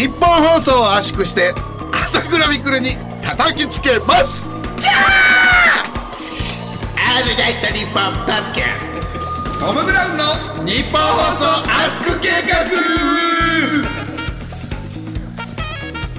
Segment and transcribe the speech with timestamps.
[0.00, 1.52] 日本放送を圧縮して
[1.92, 4.46] 朝倉未来に叩きつけます。
[4.80, 4.94] キャー！
[6.96, 8.88] あるナイトニッポンポッドキャス
[9.58, 9.66] ト。
[9.66, 10.24] トム・ブラウンの
[10.66, 11.44] 日本放送
[11.84, 12.64] 圧縮計画。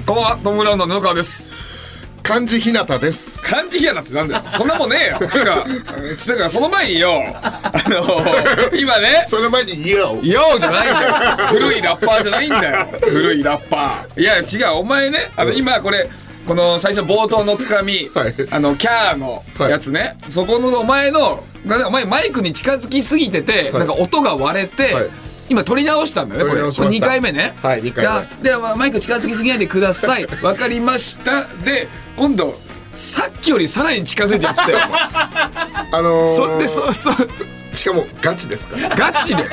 [0.06, 1.50] こんばんはトム・ブラウンの布川です。
[2.22, 4.42] 漢字ひなたです漢字ひやだってなんだよ。
[4.52, 5.18] そんなもんねえよ。
[5.18, 5.66] てか
[6.26, 8.24] てかその前によあの
[8.74, 9.26] 今ね。
[9.28, 10.58] その前に「YO よう。
[10.58, 11.48] じゃないんだよ。
[11.48, 12.88] 古いラッパーじゃないんだよ。
[13.02, 14.20] 古いラッパー。
[14.20, 14.76] いや違う。
[14.78, 16.08] お前ねあの今これ
[16.46, 18.34] この最初冒頭のつかみ、はい。
[18.50, 21.44] あのキャーのやつね、そこのお前の
[21.86, 23.72] お前マイクに近づきすぎてて、はい。
[23.74, 25.10] なんか音が割れて、はい。
[25.50, 26.54] 今撮り直したんだよねこれ。
[26.54, 27.06] 撮り直しました。
[27.06, 27.54] 2回目ね。
[27.62, 28.06] はい二回
[28.42, 28.50] 目。
[28.50, 30.26] でマイク近づきすぎないでください。
[30.42, 31.44] わかりました。
[31.64, 32.58] で今度
[32.94, 34.78] さっきよりさらに近づいていったよ。
[35.92, 37.10] あのー、それでそそ
[37.74, 38.88] しかもガチですから。
[38.90, 39.44] ガチで。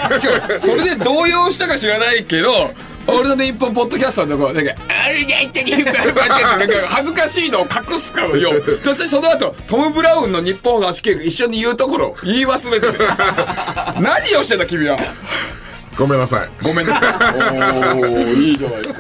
[0.59, 2.73] それで動揺したか知らないけど
[3.07, 5.91] 俺の日本ポッドキャストのとこなんか「あれだいってなんか
[6.90, 8.51] 恥ずかしいのを隠すかのよ
[8.84, 12.93] そしてその後トム・ブラウンの日本合宿一緒に言うところを言い忘れてる
[13.99, 14.98] 何をしてんだ君は
[15.99, 16.49] ごめんなさい。
[16.63, 17.13] ごめんなさい。
[17.93, 18.81] おおいいじゃない。
[18.83, 18.93] か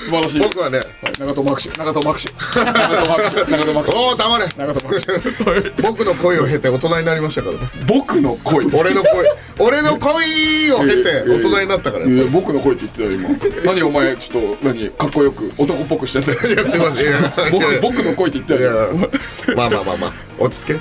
[0.00, 0.40] 素晴らしい。
[0.40, 0.80] 僕はね
[1.18, 4.46] 長友握手長友握手長友握手長友握手おお黙れ。
[4.56, 7.60] 長友握手僕の恋を経て大人になりましたからね。
[7.86, 8.64] 僕の恋。
[8.72, 9.10] 俺の恋。
[9.58, 12.06] 俺の恋を経て大人になったから。
[12.06, 13.28] いや僕の声って言ってたよ今。
[13.64, 16.48] 何お前ちょっと何かっこよく男っぽくしてて。
[16.48, 17.12] いやすいません。
[17.52, 18.58] 僕僕の声って言って
[19.46, 20.74] たまあまあまあまあ落ち着け。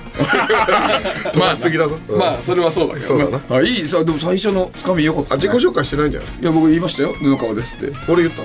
[1.31, 2.19] 飛ばしすぎだぞうん。
[2.19, 3.31] まあそれはそうだけどそうだな。
[3.31, 6.29] まあ、あいいさでも最初のつかみよかった、あ自己紹介してないんじゃない？
[6.41, 7.13] いや僕言いましたよ。
[7.13, 7.91] 布川ですって。
[8.07, 8.43] 俺言った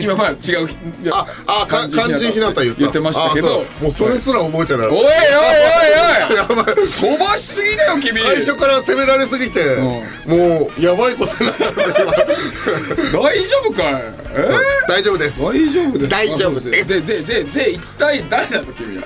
[0.00, 0.68] 今まあ違う
[1.12, 2.80] ああか漢字ひなた言った。
[2.80, 3.64] 言ってましたけど。
[3.82, 4.86] もうそれすら覚えてない。
[4.88, 5.08] おいおいおい
[6.30, 6.36] おい。
[6.36, 6.74] やばい。
[6.86, 8.12] 飛ばしすぎだよ君。
[8.20, 9.76] 最初から責められすぎて
[10.26, 11.64] もうやばいことになった
[13.18, 14.02] 大丈夫かい？
[14.34, 14.48] え？
[14.88, 15.40] 大丈夫です。
[15.40, 16.16] 大丈夫ですか？
[16.16, 16.88] 大丈夫です。
[16.88, 19.04] でででで一体誰なの君は？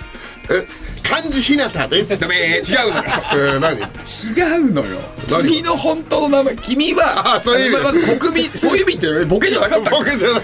[0.50, 0.67] え？
[1.03, 2.21] 漢字ひなたです。
[2.21, 3.05] ダメ違うのよ。
[3.33, 3.77] えー何？
[3.78, 4.99] 違うのよ。
[5.31, 8.19] 何君の本当の名前君はあそういう意味。
[8.19, 10.43] 国民そういう意味ってボケじゃなかったっボケじゃない。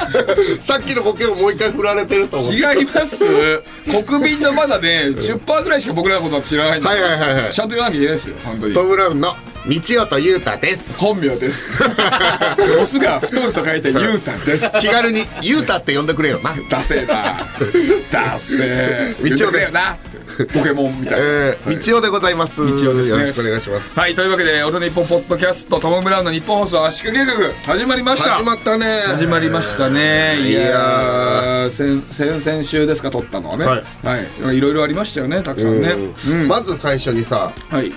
[0.60, 3.24] さっきのボケをもう一回振られてると思うけ違います。
[4.06, 7.52] 国民のまだね10%ぐらいしか僕らのことは知らないんだはいはいはいはい。
[7.52, 8.74] ちゃんと言わなきゃいけないですよ本当に。
[8.74, 9.34] トム・ブラウンの
[9.68, 10.96] 道夫裕太です。
[10.96, 11.74] 本名です。
[12.80, 14.70] オスが太ると書いてゆうたです。
[14.80, 16.54] 気軽に裕太って呼んでくれよな。
[16.70, 17.44] ダセえな。
[18.10, 19.72] ダセえ道夫です。
[20.52, 22.60] ポケモンみたいな、えー、道夫でございます。
[22.60, 23.20] 道夫ですね。
[23.20, 23.98] よろしくお願いします。
[23.98, 27.32] はいというわけで「オト日本ポッドキャストトム・ブラウンの日本放送圧縮計画」
[27.74, 28.30] 始まりました。
[28.30, 29.02] 始まったね。
[29.06, 30.38] 始まりましたね。
[30.42, 33.64] いや先先々週ですか撮ったのはね。
[33.64, 33.82] はい。
[34.44, 35.96] はい、いろいろありましたよねたくさんね。
[36.28, 36.48] うん。
[36.48, 37.92] まず最初にさはい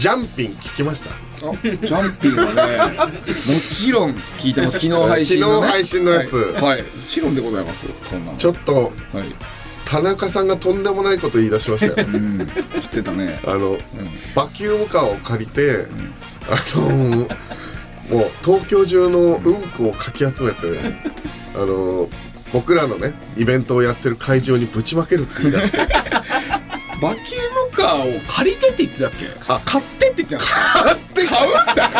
[0.00, 1.10] ジャンピン聞きました？
[1.10, 2.96] あジャンピンはね
[3.26, 4.80] もちろん聞いてます。
[4.80, 6.36] 昨日配信の、ね、昨日配信のやつ。
[6.36, 6.82] はい、はい。
[6.82, 7.86] もちろんでございます。
[8.02, 8.38] そんなの。
[8.38, 8.92] ちょっとはい。
[9.84, 12.08] 田中さんがとんでもないこと言い出しましたよ。
[12.08, 12.48] うん。
[12.80, 13.42] 知ってたね。
[13.44, 13.76] あの、
[14.34, 15.86] バキュームカーを借りて、
[16.48, 17.28] あのもう
[18.42, 20.80] 東京中のうんこをかき集めて
[21.54, 22.08] あの
[22.54, 25.78] 僕らのねイベントをやってる会場にぶちまけるって言い出して
[27.00, 29.26] バキュームカーを借りてって言ってたっけ？
[29.52, 31.26] あ買ってって言ってた買って。
[31.26, 31.90] 買うんだよ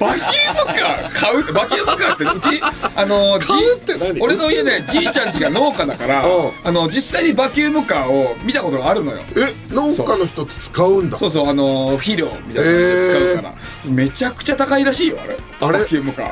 [0.00, 2.60] バキュームカー買うバキュームカーってうち
[2.96, 4.20] あのじ買うって何？
[4.20, 6.50] 俺の家ねじいちゃん家が農家だからうん。
[6.64, 9.18] あの実際にバキュームカーを見たことがあるのよ。
[9.36, 11.18] え農家の人って使うんだ。
[11.18, 13.54] そうそうあの肥料みたいな感じで使うから、
[13.90, 15.78] めちゃくちゃ高いらしいよあれあれ？
[15.80, 16.24] バキムカ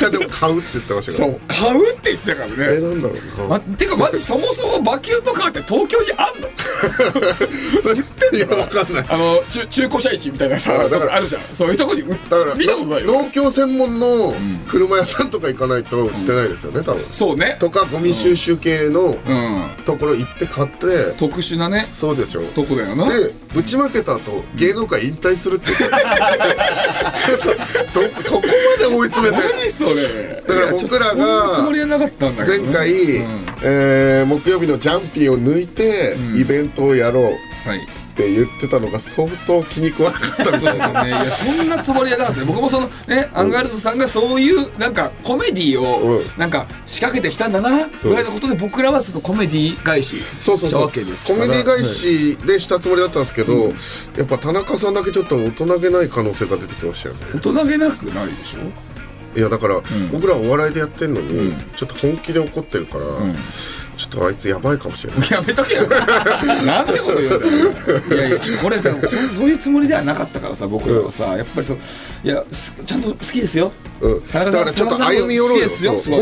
[0.00, 1.40] ー でも買うって言ってましたそう。
[1.48, 2.54] 買うって言ってたからね。
[2.76, 6.48] えなんだろうな、ま、てかまずそもそもバキュームカーって東京にあんの？
[7.82, 9.04] それいやわかんない。
[9.08, 11.42] あの中中古車市みたいなさあだからあるじゃん。
[11.52, 13.12] そういうとこに売っだから見たことないよ。
[13.12, 14.34] 農協専門の
[14.68, 16.98] 車屋さんとか行かないと売ってないですよね多分。
[17.00, 17.56] そうね。
[17.60, 19.62] とかゴミ収集系のうん。
[19.84, 21.88] ところ行って買って特殊なね。
[21.92, 23.08] そうでしょとこだよな。
[23.14, 25.96] でぶちまけた後芸能界引退するって言って
[27.26, 27.38] ちょっ
[27.92, 28.52] とどそこまで
[28.86, 30.42] 追い詰めて何それ？
[30.46, 31.46] だから僕らが
[32.46, 33.28] 前回、うん。
[33.62, 36.36] えー木曜日のジャンピンを抜いて、ん。
[36.36, 37.24] イベントをやろう。
[37.68, 37.80] はい
[38.12, 40.92] って言ってたのが相当気に食わなかったみたいな。
[40.92, 41.10] だね。
[41.10, 46.22] いやそんなつもりはなかった僕もそのねアンガールズさんがそういうなんかコメディをうん。
[46.36, 50.80] なんか仕掛けてきたんだなぐらいのことで僕らはそのコメディ返ししたわそうそう。
[50.82, 53.68] そうけですコメディ返しでしたつもりだったんですけど、
[54.18, 57.26] やっぱ田中さんだけちょっと大人げない可能性が出てきましたよね。
[57.34, 58.91] 大人げなくないでしょ？
[59.34, 59.80] いやだから、
[60.10, 63.04] 僕らお笑いでやってるのに、ちょっと本気で怒ってるから、
[63.96, 65.30] ちょっとあいつやばいかもしれない。
[65.30, 65.86] やめとけよ。
[66.64, 68.18] なんてこと言うんだよ。
[68.18, 71.78] いやいやちょっとこれこれそういうつもりではなかったからさ僕らはさ、やっぱりそう
[72.24, 73.70] いやすちゃんと好きですよ、
[74.00, 74.20] うん。
[74.22, 75.68] 田中さんだからちょっと歩み寄ろうよ。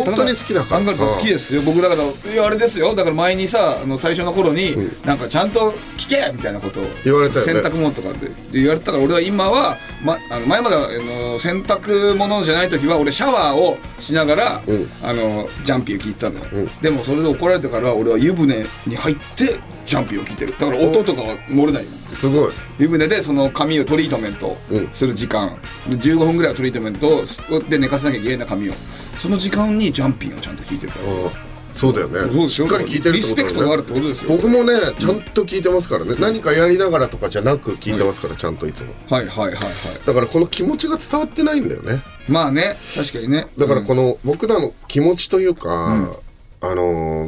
[0.04, 0.76] 本当に好きだから。
[0.76, 1.14] アンガールズさん。
[1.14, 1.62] 好きですよ。
[1.62, 2.94] 僕だからいやあれですよ。
[2.94, 7.52] だから前にさあの最初の頃に、なんかちゃんと聞けみたいなことを言われたよね。
[7.54, 10.88] 洗濯物とかでで言われたから俺は今は、ま、あの前まではあ
[11.32, 14.88] の洗濯物じゃない時は俺シャワーをしながら、うん。
[15.02, 16.66] あのジャンピーを聞いてたのよ、うん。
[16.80, 20.52] でもそれで怒られてから俺は湯船に入ってジャンピーを聞いてる。
[20.52, 22.52] だから音とかは漏れないよすごい。
[22.78, 24.88] 湯船でその髪をトリートメントうん。
[24.92, 25.56] する時間、
[25.88, 27.22] で15分ぐらいはトリートメント
[27.68, 28.74] で寝かせなきゃいけないな髪を。
[29.18, 31.04] その時間にジャンピンをちゃんと聞いてるから。
[31.26, 32.48] あそうだよね。
[32.48, 34.30] しっかり聞いてるリスペクトがあるってことですよ。
[34.30, 38.92] 僕もねちゃんと聞いてますからね、何かやりながらとかじゃなく聞いてますから、ちゃんといつも。
[39.08, 39.72] はいはいはいはい。
[40.04, 43.46] だからこの気持ちが伝わってないんだよねまあね確かにね。
[43.58, 46.14] だからこの僕らの気持ちというか、
[46.62, 46.82] あの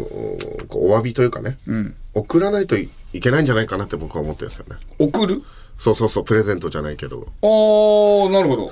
[0.05, 1.95] ーお詫びというかね、ん。
[2.15, 4.77] 送らないといいけないんじゃないかなって僕は思ってるんですよね。
[4.99, 5.43] 送る？
[5.79, 7.27] そうそうそうプレゼントじゃないけど。
[7.43, 8.71] ああなるほど。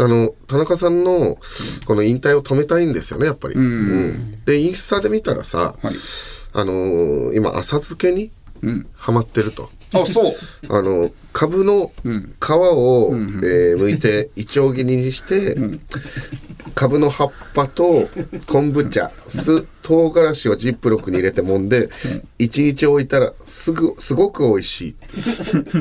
[0.00, 1.38] あの田中さんの
[1.86, 4.44] この引退を止めたいんですよねやっぱり、うん。
[4.44, 5.94] でインスタで見たらさ、はい。
[6.54, 8.30] あのー今浅漬けに
[8.62, 8.86] うん。
[8.94, 9.70] ハマってると。
[9.94, 10.34] あそう。
[10.68, 15.54] あの株の皮を、えー剥いていちょう切りにして、
[16.74, 18.08] 株の葉っぱと
[18.48, 21.88] 昆布茶酢唐辛子をジップロックに入れて揉んで
[22.38, 24.96] 一日置いたらすぐすごく美味しい。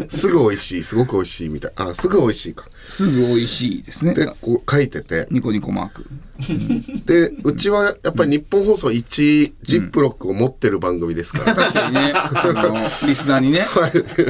[0.07, 1.71] すぐ美味しいすごく美味しいみたい。
[1.75, 2.65] あすぐ美味しいか。
[2.87, 4.13] すぐ美味しいですね。
[4.13, 5.27] でこう書いてて。
[5.29, 6.05] ニコニコマーク。
[7.05, 12.13] でうちはやっぱり日本放送1ジップロックを持ってる番組ですから、確かにね。
[12.15, 13.65] あのリスナーにね。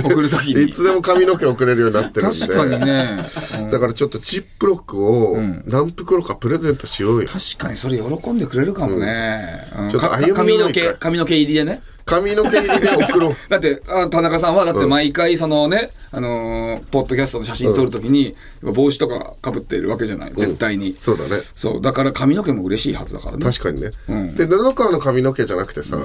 [0.03, 2.39] 送るときいにつでも髪の毛送れるようになってるんで。
[2.39, 3.25] 確かにね。
[3.63, 3.69] うん。
[3.69, 7.27] だからちょっとジップロックを何袋かプレゼントしようよ。
[7.27, 9.89] 確かにそれ喜んでくれるかもね、うん。
[9.89, 13.35] ちょっと髪の毛髪の毛入りでね髪の毛入りで送ろう。
[13.49, 20.33] だってあ田中さんはだって毎回そのね、あのーポッドキャストの写真撮るときに、帽子とかかぶってるわけじゃない。
[20.35, 21.29] 絶対に、そうだね。
[21.55, 21.81] そう。
[21.81, 23.45] だから髪の毛も嬉しいはずだからね。
[23.45, 23.91] 確かにね。
[24.09, 24.35] ん。
[24.35, 25.97] で、布川の髪の毛じゃなくてさ、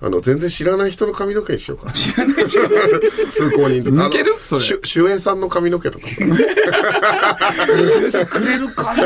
[0.00, 1.92] あの、全然知らない人の髪の毛にしようか。
[1.92, 2.60] 知らない人
[3.30, 3.96] 通行人とか。
[3.96, 4.32] 抜ける？
[4.32, 4.62] あのそれ。
[4.62, 6.14] しゅ守衛さんの髪の毛とかさ。
[8.10, 9.02] さんくれるかね？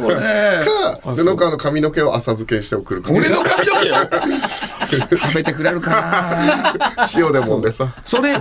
[0.00, 0.16] これ。
[0.16, 3.10] か、布川の髪の毛を浅漬けにして送るか。
[3.12, 3.96] 俺の髪の毛よ
[5.18, 7.06] 食べてくれるかな。
[7.16, 7.94] 塩で揉んでさ。
[8.04, 8.34] それ、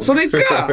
[0.00, 0.68] それか、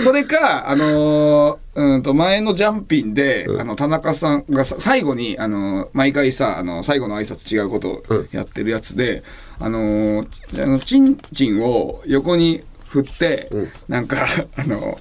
[0.00, 8.02] それか、あのーうんと、前のジャンピンで、あの、田中さんがさ最後に、あのー毎回さ、あの最後の挨拶違うことを
[8.32, 9.22] やってるやつで、
[9.60, 13.50] あのーあの、チンチンを横に振って、
[13.88, 14.26] なんか、
[14.56, 14.98] あの、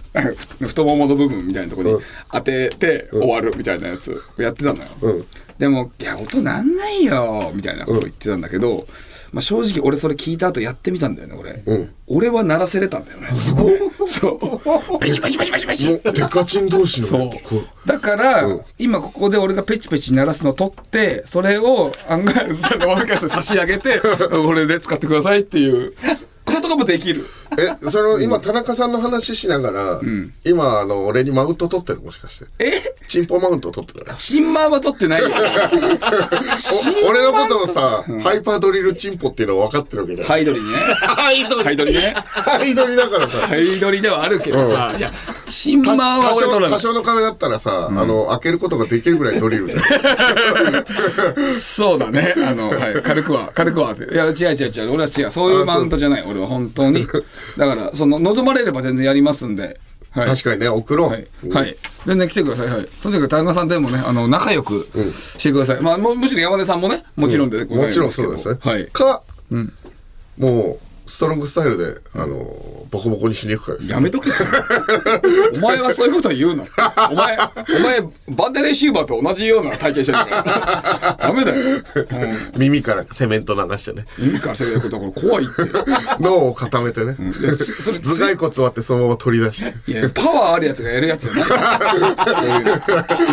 [0.60, 4.86] ふ太ももの部分みたいなところに当てて終わるみたいなやつをやってたのよ。
[5.02, 5.26] うん。
[5.60, 8.86] でも、いや、音なんないよ、みたいなことを言ってたんだけど、
[9.36, 11.62] まあ、正直俺それ聞いた後やってみたんだよね、俺。
[11.66, 13.34] うん俺は鳴らせれたんだよね。
[13.34, 13.74] すごい。
[14.08, 14.62] そ
[14.96, 15.00] う。
[15.00, 16.02] ペチペチペチペチペチ。
[16.04, 17.08] デカチン同士の。
[17.08, 17.30] そう。
[17.86, 18.48] だから、
[18.78, 24.00] 今ここで俺がペチペチ鳴らすのを取って、それをアンガールズさんのワーカーに差し上げて、
[24.48, 25.94] 俺で使ってくださいっていう
[26.46, 27.26] こととかもできる。
[27.58, 30.02] え、その、今、田中さんの話しながら、
[30.44, 32.46] 今、あの、俺にマウント取ってるもしかして。
[32.60, 32.72] え？
[33.08, 35.30] チンポマウント取ってたチンマーは取ってないよ。
[37.08, 40.28] 俺のことをさ、ハイパードリルチンポっていうの分かってるわけじゃん。
[40.28, 40.66] ハイドリね。
[40.74, 42.16] ハイドハイドリね。
[42.26, 43.48] ハイドリだからさ。
[43.48, 45.14] ハイドリではあるけどさ、いや、
[45.48, 46.72] チンマーは多少俺取らない。
[46.72, 50.86] 多少の壁だったらさ、あの開けることができるぐらいドリルじゃん
[51.54, 52.34] そうだね。
[52.38, 53.02] あの、はい。
[53.04, 54.14] 軽くは、軽くはって。
[54.14, 54.94] いや、違う違う違う。
[54.94, 55.32] 俺は違う。
[55.32, 56.24] そういうマウントじゃない。
[56.28, 57.08] 俺は本当に。
[57.58, 59.80] だから、その、望まれれば全然やりますんで。
[60.12, 60.28] はい。
[60.28, 61.76] 確かにね送ろう、はい、はい、
[62.06, 62.68] 全然来てください。
[62.68, 62.88] はい。
[63.04, 64.88] とにかく田中さんでもね、あの、仲良く
[65.38, 65.82] してください。
[65.82, 68.88] まあ、もむしろ山根さんもね、もちろんでございますけど、もちろんそうですね、はい。
[68.88, 69.24] か、
[70.38, 72.44] もうストロングスタイルであの
[72.90, 74.36] ボコボコにしに行くかですよやめとけよ。
[75.56, 76.64] お前はそういうこと言うな。
[77.12, 77.38] お前、
[77.78, 81.18] お前、バンデレーシューバーと同じような体験してるから。
[81.28, 81.82] ダメだよ。
[82.58, 84.26] 耳からセメント流してねうん。
[84.28, 85.54] 耳からせることこれ怖いって。
[86.20, 92.40] 脳を固めてね、でつそれつ頭蓋骨割ってそのまま取り出していや、パワーあるやつがやるやつじゃないから。
[92.40, 92.74] そういうの。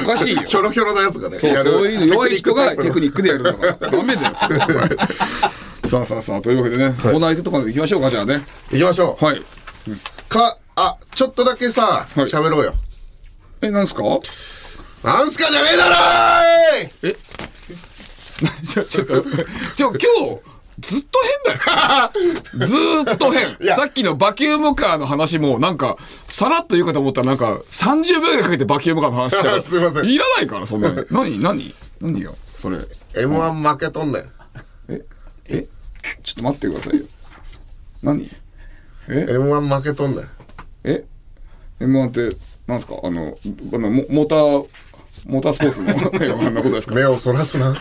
[0.02, 0.42] おかしいよ。
[0.42, 3.90] ひょろひょろなやつがねそう、そういうの弱い人がテクニッニックでやるんだから。
[3.90, 4.58] ダメだよ、それ
[5.84, 8.44] さあさあさあ、というわけでね、コーナー行くとか行きましょうか、じゃあね。
[8.70, 9.42] ク行きましょう、はい。
[10.28, 12.26] かあちょっとだけさはい。
[12.26, 12.74] 喋、ろうよ。
[13.60, 14.02] え、なんすか？
[15.02, 17.16] なんすかじゃねえだろーい！
[18.66, 19.22] ちょ、 ちょっと、
[19.74, 20.40] ちょ、今日、
[20.80, 22.66] ずっと変だよ。
[22.66, 23.56] ずーっと変。
[23.60, 23.74] や。
[23.74, 25.96] さっきのバキュームカーの話も、なんか、
[26.28, 30.04] さらっと言うかと思ったら、なんか、30秒ぐらいかけてバキュームカーの話したら すいません。
[30.06, 31.04] いらないから、そんなに。
[31.10, 31.40] 何？
[31.42, 31.74] 何？
[32.00, 32.78] 何よ、それ。
[33.14, 34.24] M1 負けとんねん
[35.46, 35.66] え？
[36.22, 37.06] ちょっと待ってくださいよ。
[38.02, 38.30] 何
[39.08, 40.28] ？M1 負けとんねん。
[40.84, 41.04] え
[41.80, 42.94] ?M1 って、なんすか？
[43.02, 43.36] あの、
[43.74, 44.66] あのモモーター、
[45.26, 46.94] モータースポーツの M1 のことですか？
[46.94, 47.74] 目をそらすな。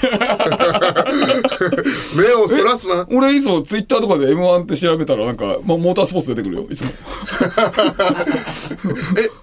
[2.16, 3.08] 目をそらすな。
[3.12, 6.92] 俺いつもツイッターとかで M1 って調べたらなんか、ま、モータースポーツ出てくるよいつも。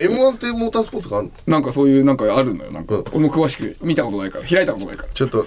[0.01, 1.33] え？M1 ってモータースポーツがあるの？
[1.47, 2.71] なんかそういうなんかあるのよ。
[2.71, 3.05] なんか、うん。
[3.13, 5.13] 俺も詳しく見たことないから開いたことないから。
[5.13, 5.47] ちょっと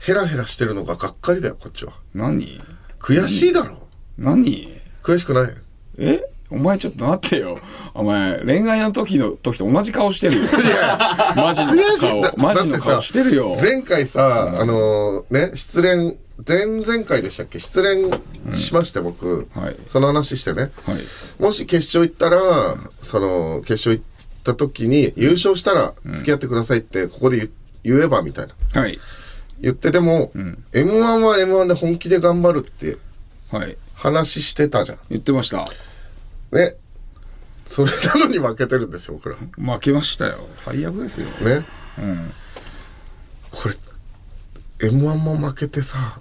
[0.00, 1.92] ヘラヘラしてるのががっかりだよこっちは。
[2.14, 2.60] 何？
[2.98, 3.86] 悔しいだろ。
[4.18, 4.68] 何？
[5.02, 5.52] 悔しくない。
[5.98, 6.22] え？
[6.52, 7.58] お前ちょっと待ってよ。
[7.94, 10.48] お前恋愛の時の時と同じ顔してるよ。
[11.36, 12.22] マジの悔しい。
[12.22, 13.56] だ顔マジの顔してるよ。
[13.60, 17.60] 前回さ、あのーね失恋前々回でしたっけ？
[17.60, 19.76] 失恋しまして、僕、はい。
[19.86, 21.42] その話してね、はい。
[21.42, 22.40] もし決勝行ったら
[23.02, 24.04] その決勝行っ
[24.42, 27.50] た時に優勝したら付き合ってくださいってここで言
[27.84, 28.80] 言えばみたいな。
[28.80, 28.98] はい
[29.60, 32.96] 言ってでも、m 1は m 1で本気で頑張るって
[33.52, 33.76] はい。
[33.94, 34.98] 話してたじゃん。
[35.10, 35.58] 言ってました。
[36.52, 36.74] ね。
[37.66, 39.36] それなのに負けてるんですよ僕ら。
[39.36, 40.38] ね負けましたよ。
[40.56, 41.28] 最悪ですよ。
[41.98, 42.32] うん。
[43.50, 43.74] これ
[44.88, 46.18] m 1も負けてさ、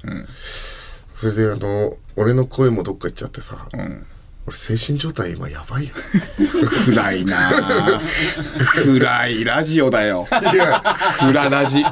[1.13, 4.05] それであの俺の声もどっか行っちゃってさ、ん。
[4.47, 5.93] 俺精神状態今やばいよ。
[6.85, 8.01] 暗いなあ
[8.83, 10.27] 暗いラジオだよ。
[11.19, 11.83] 暗ラジ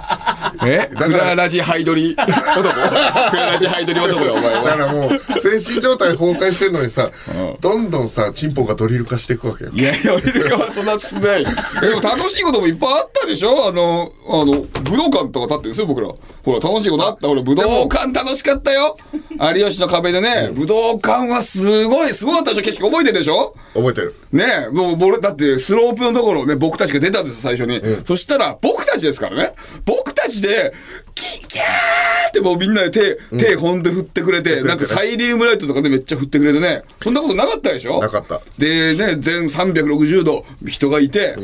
[0.65, 0.89] え？
[0.95, 2.15] 暗ラジハイドリ。
[2.17, 2.29] 男。
[3.31, 7.09] 暗ラジハイドリ男よお前だかはらもう精神状態崩壊してるのにさ、
[7.61, 9.71] どんどんさチンポがドリル化していくわけよ。
[9.73, 11.43] いやいや、俺るかはそんな進んでない。
[11.45, 11.51] で
[11.95, 13.67] も楽しいこともいっぱいあったでしょ？
[13.67, 16.07] あの、あの、武道館とか立ってるんですよ、僕ら。
[16.07, 17.27] ほら、楽しいことあった。
[17.29, 18.13] 俺、武道館。
[18.13, 18.97] 楽しかったよ。
[19.55, 22.61] 有吉の壁でね、武道館はすごい、すごかったでしょ？
[22.63, 23.55] 景色覚えてるでしょ？
[23.73, 24.15] 覚えてる。
[24.31, 27.81] ねえ、もう、僕、だって、スロープのところね、僕たちが出たんですよ、最初に。
[28.05, 29.53] そしたら、僕たちですからね。
[29.85, 30.46] 僕たちで、
[31.15, 31.63] キキャー
[32.29, 36.83] ってもうみんなで手、手ほんで振ってくれて、なんかサイリウムライトとかでめっちゃ振ってくれてね。
[37.01, 37.99] そんなことなかったでしょ？
[37.99, 38.41] なかった。
[38.57, 41.35] でね、全360度人がいて、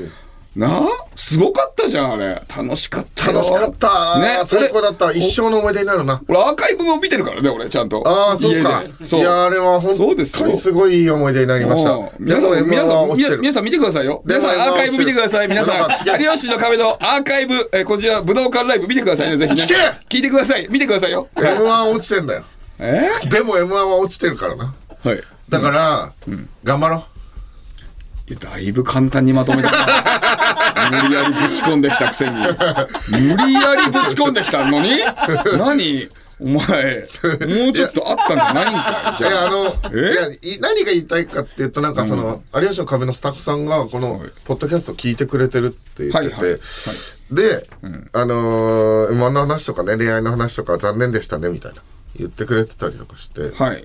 [0.55, 0.67] な？
[0.67, 0.81] あ
[1.15, 2.41] すごかったじゃん、あれ。
[2.55, 3.33] 楽しかったよ。
[3.33, 8.03] 楽しかった、ね最高だった一生の思い出になるな俺、アーカイブも見てるからね、俺、ちゃんと。
[8.07, 9.19] ああそうか家でそう。
[9.22, 14.22] いやあれは本そうですよ当にすごいいい思い出になりましたうん皆さん、皆 M1 さん、皆さん見てくださいよ。
[14.25, 15.48] 皆さん、アーカイブ見てください。
[15.48, 19.63] 皆さなん有吉の壁のアーカイブ、えーこちら、武道館ライブ見てくださいね、ぜひね。
[19.63, 19.67] 聞
[20.10, 20.67] け聞いてください。
[20.69, 21.27] 見てくださいよ。
[21.36, 22.43] M1 落ちてんだよ
[22.79, 25.22] えでも M1 は落ちてるからなーはい。
[25.50, 26.12] だから、
[26.63, 27.12] 頑張ろう
[28.29, 30.89] いやだいぶ簡単にまとめたな。
[31.03, 32.35] 無理やりぶち込んできたくせに。
[33.09, 34.97] 無理やりぶち込んできたのに？
[35.57, 36.09] 何？
[36.39, 39.17] お前もうちょっとあったんじゃないんかい？
[39.17, 39.31] じゃあ。
[39.31, 40.11] いやあのえ？
[40.43, 46.43] いやい何が言いたいかっていうとなんかその、有吉の壁のスタッフさんがこのポッドキャスト聞いてくれてるって言ってて、はい。
[46.43, 46.51] はい。
[46.51, 46.59] はい。
[47.35, 47.67] で、
[48.13, 51.81] あのー、M1 の話とかね恋愛の話とか残念でしたねみたいな。
[52.15, 53.83] 言ってくれてたりとかして、はい。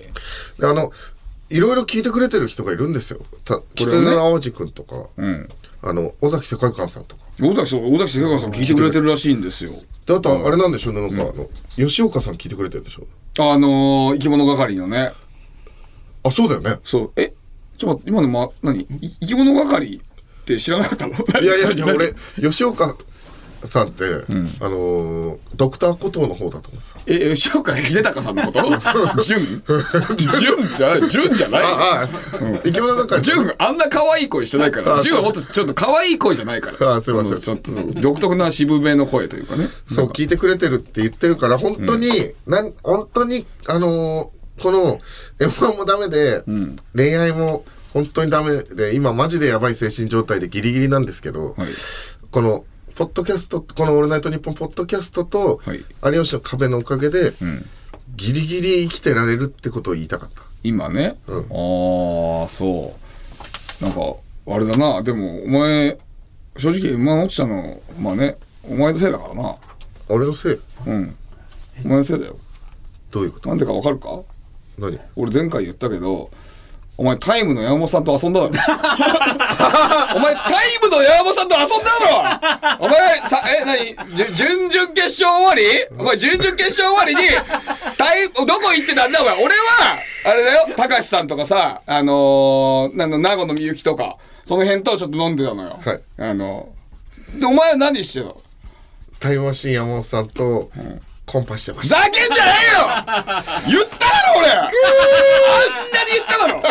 [0.59, 0.91] であの
[1.49, 3.19] いろいろ聞いてくれてる人がいるんですよ。
[3.43, 5.49] たれ狐をねの淡路くんとか、うん。
[5.81, 7.23] あの尾崎世界観さんとか。
[7.41, 9.71] 尾崎さん尾崎世界観さん聞いてくれてるらしいんですよ。
[10.05, 13.03] であとあれなんでしょうねなんか、あの吉岡さん聞いてくれてるんでしょ
[13.39, 15.11] あのー、生き物係のね。
[16.23, 16.79] あそうだよね。
[16.83, 17.11] そう。
[17.15, 17.33] え？
[17.77, 18.81] ちょっと待って今のま何？
[18.81, 18.87] い
[19.21, 21.13] 生き物係って知らなかったの？
[21.41, 22.97] いやいやじゃあ俺吉岡
[23.67, 24.07] さんって、あ
[24.69, 28.61] のードクターコトーの方だと思うんですよえ吉岡秀隆さんのこと？
[29.21, 29.63] 純？
[30.39, 31.63] 純じゃ純じゃない？
[31.63, 32.07] ああ、
[32.63, 33.21] 生き物係。
[33.21, 34.97] ジュンあんな可愛い声してないから。
[34.97, 36.95] あジュンはもっとちょっと可愛い声じゃないから。
[36.95, 37.39] あすいません。
[37.39, 39.67] ちょっと独特な渋めの声というかね。
[39.91, 42.09] そう聞いてくれてるって言ってるから本当に、
[42.47, 44.99] なん本当にあのーこの
[45.39, 46.43] M1 もダメで、
[46.93, 47.63] 恋愛も
[47.93, 51.67] 本当にダメで今マジでやばい精神状態でギリギリなんですけど、はい。
[52.29, 52.65] この
[52.99, 57.31] ポッドキャストこの「オールナイトニッポン」ポッドキャストと、はい有吉の壁のおかげで、
[58.17, 61.15] ギリギリ生きてられるってことを言いたかった今ね？
[61.27, 61.39] うん
[62.41, 62.93] ああ、そ
[63.81, 63.83] う。
[63.85, 64.01] なんか、
[64.47, 65.01] あれだな。
[65.01, 65.97] でも、お前、
[66.57, 69.55] 正直 M1 落ちたの、まあね、お前のせいだからな。
[70.09, 70.59] 俺のせい？
[70.87, 71.15] うん。
[71.85, 72.37] お前のせいだよ。
[73.11, 73.47] どういうこと？
[73.47, 74.19] なんでかわかるか？
[74.77, 74.99] 何？
[75.15, 76.31] 俺前回言ったけど、
[76.99, 78.51] お前タイムの山本さんと遊んだだろ。
[80.17, 80.53] お前タイ
[80.83, 82.85] ムの山本さんと遊んだだろ。
[82.85, 83.95] お前さ、え、なに
[84.35, 85.63] 準々決勝終わり？
[85.97, 87.21] お前準々決勝終わりに、
[87.97, 89.43] タイ、どこ行ってたんだお前？
[89.45, 95.79] 俺は、あれだよ、高橋さんとかさ、あのー、な名護のみゆきとか、その辺とちょっと飲んでたのよ。
[95.81, 96.01] はい。
[96.17, 96.67] あの、
[97.33, 98.35] で、お前は何してたの？
[99.21, 100.69] タイムマシーン山本さんと
[101.31, 101.95] コンパしてました。
[101.97, 103.43] ふざけんじゃないよ！
[103.69, 104.49] 言っただろ俺！
[104.49, 104.71] あんなに
[106.15, 106.61] 言っただろ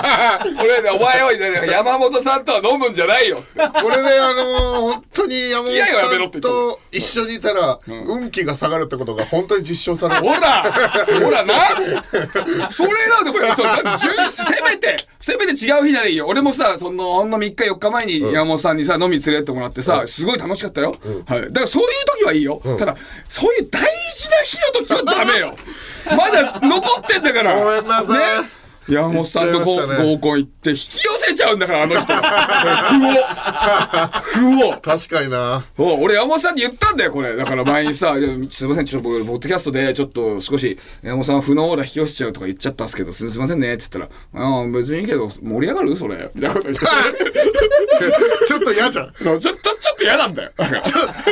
[0.65, 3.43] 俺ねお前はね山本さんとは飲むんじゃないよ。
[3.55, 10.23] これであのー本当に山付き合いはやめろって本さんと一緒にいたら、運気が下がるってことが本当に実証される。
[10.23, 10.63] ほら
[11.23, 11.55] ほらな！
[12.71, 16.27] それなんでもそうだじゅせめてせめて違う日ならいいよ。
[16.27, 20.97] 俺もさそのほんの3日4日前に山本さんにさ飲み連れてってもらってさすごい楽しかったよ、
[21.27, 21.89] はい、だからそういう
[22.19, 22.97] 時はいいよ、ただ
[23.29, 23.81] そういう大
[24.15, 25.57] 事な日の時はダメよ。
[26.17, 27.57] まだ残ってんだから。
[27.57, 28.43] ごめんなさい。
[28.43, 28.49] ね
[28.89, 29.65] 山本さんとね。
[30.15, 32.07] 合コン行って引き寄せちゃうんだからあの人。
[34.43, 34.69] 歩を。
[34.69, 34.81] 歩を。
[34.81, 35.65] 確かにな。
[35.77, 37.37] お俺山本さんに言ったんだよこれ。
[37.37, 45.97] だから前にさ「いやすいませんちょっと僕ポッドキャストでちょっと少し山本さん負のオーラ引き寄せちゃうとか言っちゃったんですけどすすいませんね」って言ったら「ああ別にいいけど盛り上がる？
[45.97, 46.87] それ」みたいなこと言って。
[48.47, 49.13] ちょっと嫌じゃん。
[49.23, 49.57] ちょっとちょっ
[49.99, 50.51] と嫌なんだよ。
[50.57, 50.81] だから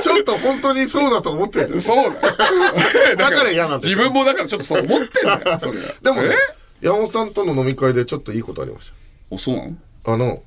[0.00, 2.36] ちょっと本当にそうだと思ってるそうだよ。
[3.16, 3.94] だから嫌なんだよ。
[3.94, 6.65] 自分もだからちょっとそう思ってんだよそれでもねえ？
[6.80, 8.92] 山本さんとの飲み会でちょっといいことありまし
[9.30, 9.76] おそうなの？
[10.04, 10.42] たあの、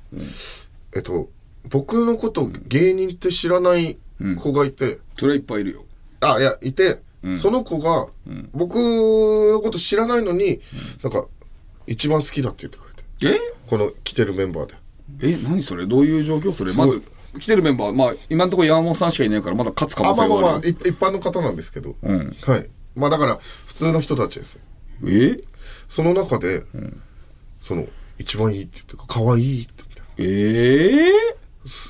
[0.95, 1.29] えっと
[1.69, 3.97] 僕のこと芸人って知らない
[4.37, 5.85] 子がいて、それはいっぱいいるよ。
[6.21, 7.01] あいやいて、
[7.37, 8.07] その子が、
[8.53, 10.61] 僕のこと知らないのに、
[11.03, 11.27] なんか
[11.85, 12.87] 一番好きだって言ってく
[13.21, 13.35] れて。
[13.37, 13.39] え？
[13.67, 14.75] この来てるメンバーで。
[15.21, 15.85] え何それ？
[15.85, 16.73] どういう状況それ？
[16.73, 17.03] まず
[17.39, 20.33] 来てるメンバーまあ今のところ山本さんしかいないからまだ勝つ可あ能性がある。
[20.33, 22.35] まあまあまあい一般の方なんですけど、ん。
[22.41, 22.69] はい。
[22.95, 23.35] まあだから
[23.67, 24.61] 普通の人たちですよ
[25.07, 25.37] え？
[25.87, 26.63] その中で、
[27.65, 27.85] その
[28.17, 30.03] 一番いいって言って可愛いってみた。
[30.03, 31.07] いなえ？
[31.07, 31.11] え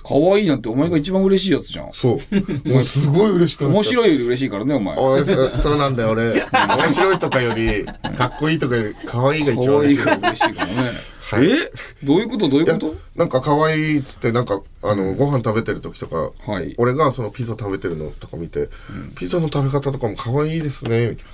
[0.04, 1.94] 可愛いなんてお前が一番嬉しいやつじゃん。
[1.94, 2.18] そう。
[2.68, 4.98] もうすごい嬉しくな面白いより嬉しいからね、お前。
[4.98, 6.44] おいそそうなんだよ俺。
[6.52, 10.74] 面白いとかよりかっこいいとかより可愛いが一番可愛いか嬉しいら嬉しいからね。
[11.22, 11.46] はい。
[11.46, 11.72] え？
[12.04, 12.50] どういうこと？
[12.50, 12.96] どういうこと？
[13.16, 16.74] なんか可愛いっつってなんかあのご飯食べてる時とか、はい。
[16.78, 18.70] 俺がそのピザ食べてるのとか見て、
[19.16, 21.26] ピザの食べ方とかも可愛いですねみたい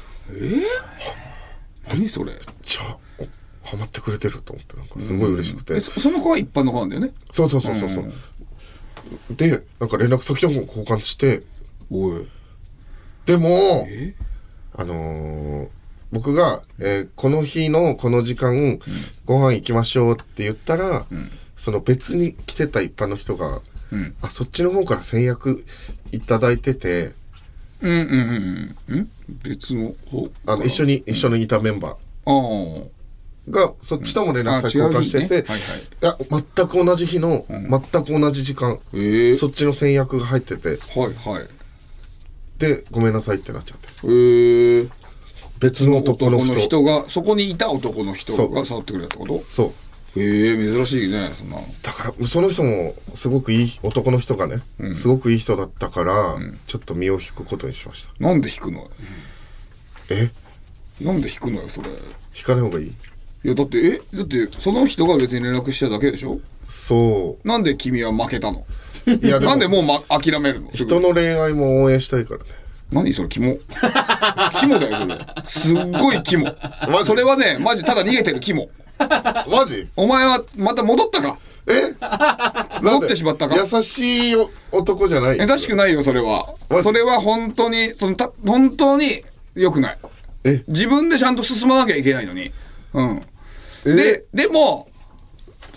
[0.59, 0.65] な
[1.89, 2.33] 何それ？
[2.63, 2.81] じゃ
[3.63, 7.13] ハマってくれてると思ってなんかすごい嬉しくて、えそその子は一般の子なんだよね？
[7.31, 8.11] そうそうそうそうそう、
[9.35, 11.43] でなんか連絡先とかも交換して。
[11.89, 12.27] おい。
[13.25, 13.47] でも
[13.89, 14.15] え？
[14.73, 15.67] あのー
[16.11, 18.79] 僕が、えーこの日のこの時間、
[19.25, 21.05] ご飯行きましょうって言ったら、
[21.57, 23.59] その別に来てた一般の人が、
[24.21, 25.65] あそっちの方から先約
[26.11, 27.13] いただいてて
[27.81, 29.09] うんうんうんうん。
[29.43, 31.95] 別の方あの一緒に一緒にいたメンバあ
[32.25, 32.31] あ。
[32.31, 32.95] ー
[33.49, 35.55] がそっちとも連絡先交換してて、う日ね
[36.01, 36.17] いや
[36.57, 40.75] 全く同じ日の、全く同じ時間、ええそっちの先約が入ってては
[41.09, 41.47] いはい。
[42.57, 44.87] でごめんなさいってなっちゃってええ
[45.59, 49.73] 別の男の男の人が、そこにいた男の人が触ってくれたってことそう
[50.17, 51.57] ええ珍しいね、そんな。
[51.81, 54.61] だからその人もすごくいい男の人がね、
[54.93, 56.13] すごくいい人だったから、
[56.67, 58.89] ちょっと身を引くことにしましたなんで引くのよ？
[60.11, 60.29] え？
[61.03, 61.89] なんで引くのよ、それ？
[61.89, 61.91] い
[62.37, 62.95] 引かない方がいい？
[63.43, 64.01] や、だって、え？
[64.17, 66.39] だって、その人が別に連絡しただけでしょ？
[66.63, 68.65] そなんで君は負けたの？
[69.07, 70.69] ういやなんでもう、ま、諦めるの？
[70.69, 72.49] 人の恋愛も応援したいからね
[72.91, 73.57] 何それ、肝。
[74.59, 75.25] 肝だよ、それ。
[75.45, 76.55] すっごい肝。
[77.03, 78.69] それはね、マジただ逃げてる肝。
[79.49, 79.87] マジ？
[79.95, 81.37] お前はまた戻ったか？
[81.67, 81.93] え？
[82.81, 83.55] 戻ってしまったか？
[83.55, 84.35] 優しい
[84.71, 85.37] 男じゃない？
[85.39, 86.53] 優しくないよ、それは。
[86.81, 89.23] それは本当に、そのた本当に
[89.55, 89.97] 良くない。
[90.43, 90.63] え？
[90.67, 92.51] 自分でちゃんと進まなきゃいけないのに。
[92.93, 93.21] うん。
[93.85, 93.93] え？
[93.93, 94.87] で、でも、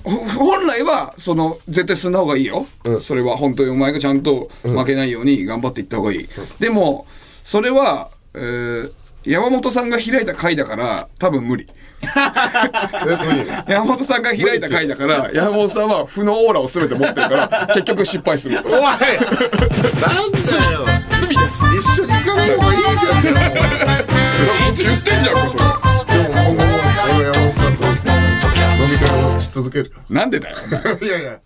[0.04, 0.10] ほ
[0.46, 2.66] 本来は、その、絶対進んだ方がいいよ。
[2.84, 3.00] うん。
[3.00, 6.28] それは本当にお前がちゃんと負けないように頑張っていった方がいい。
[6.60, 7.06] でも、
[7.44, 8.92] それは、えー
[9.24, 11.66] 山本さんが開いた回だから、多分無理。
[13.68, 18.60] 山本さんが開いた回だから、山本さんは負のオーラを全て持ってるから、 結局失敗する。
[18.64, 19.08] おいなんだ
[20.72, 20.86] よ
[21.20, 21.64] 罪です。
[21.66, 25.64] 一緒に行かない方がいいじゃんって言ってんじゃんか、それ。
[26.22, 26.58] でも今後も
[27.16, 27.90] 俺山本さんと飲
[28.90, 30.56] み会をし続けるなんでだよ、
[31.02, 31.38] いやいや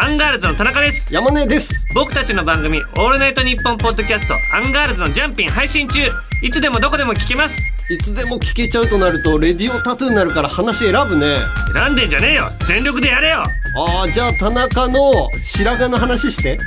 [0.00, 1.12] アンガールズの田中です。
[1.12, 1.84] 山根です。
[1.92, 6.08] 僕たちの番組「オールナイトニッポン」ポッドキャスト「アンガールズのジャンピン」配信中。
[6.40, 7.56] いつでもどこでも聞けます。
[7.90, 11.38] いつでも聞けちゃうとなるとレディオタトゥーになるから話選ぶね。
[11.74, 12.52] 選んでんじゃねえよ。
[12.68, 13.42] 全力でやれよ。
[13.74, 16.58] あーじゃあ田中の白髪の話して。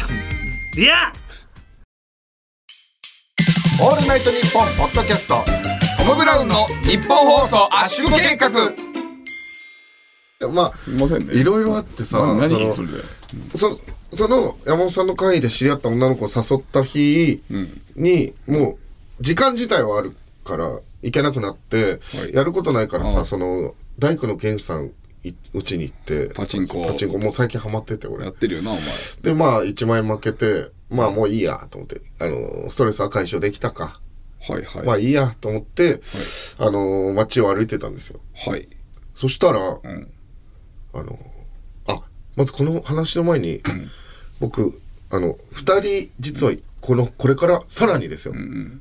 [0.78, 1.12] いや。
[3.78, 5.44] オールナイトニッポンポッドキャスト。
[5.98, 8.83] トム・ブラウンの日本放送圧縮計画。
[10.48, 11.34] まあすいませんね。
[11.34, 12.94] いろいろあってさそのそれで。
[13.54, 13.78] そ
[14.16, 17.42] その山本さんの会で知り合った女の子を誘った日
[17.96, 18.78] に、もう
[19.20, 24.92] 時間自体はあるから行けなくなって、はいやることないからさその大工の源さん
[25.24, 28.82] いうちに行ってパチンコパチンコもう最近ハマってて俺やってるよな、お前。
[29.22, 34.00] でまあ1万円負けてまあもういいやと思って、あの、ストレスは解消できたか。
[34.40, 34.86] はいはい。
[34.86, 36.00] まあいいやと思って、
[36.58, 38.20] あの、街を歩いてたんですよ。
[38.46, 38.68] はい。
[39.14, 40.10] そしたら、ん
[40.94, 41.18] あの、
[41.86, 42.00] あ、
[42.36, 43.60] まずこの話の前に、
[44.40, 44.80] 僕、
[45.10, 48.34] あの、二人、実は、この、これから、さらにですよ。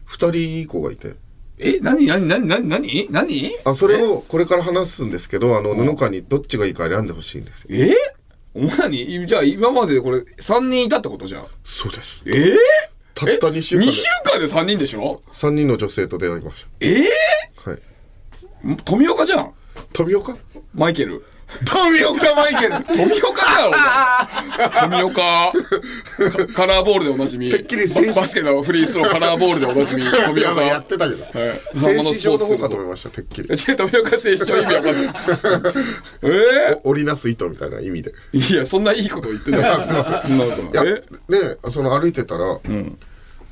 [0.06, 1.16] 二、人子がいて。
[1.58, 7.68] え、なになになになになになにあ、それをこれから話すんですけど、あの、布川にどっちがいいか選んでほしいんですよ。
[7.72, 7.96] え？
[8.56, 9.28] お前何？
[9.28, 11.46] じゃあ今まででこれ3人いたってことじゃん。
[11.64, 12.22] そうです。
[12.26, 12.56] え？
[13.16, 17.04] たった2週間2で週間で3人でしょ？3人の女性と出会いましえ？
[17.64, 17.72] た。
[17.72, 17.82] はい。
[18.66, 19.54] ー、富岡じゃん。
[19.94, 20.36] 富岡？
[20.74, 21.24] マイケル。
[21.66, 24.90] 富岡マイケル富岡だよ、お前。
[24.90, 25.14] 富岡。
[25.14, 25.54] か
[26.54, 27.50] カラーボールでおなじみ。
[27.50, 30.04] てっきり選手ババスケのフリースローカラーボールでおなじみ。
[30.26, 30.64] 富岡。
[30.64, 31.24] いやってたけど。
[31.24, 31.34] はい
[31.74, 33.50] 静止上の方かと思いました、てっきり。
[33.76, 35.14] 富岡選手は意味わかんない。
[36.24, 36.82] え？
[36.84, 38.14] お織りなす糸みたいな意味で。
[38.34, 39.86] ー、いや、そんないいこと言ってない。
[39.86, 40.72] すいません。
[40.72, 41.02] なんね
[41.72, 42.60] その歩いてたら、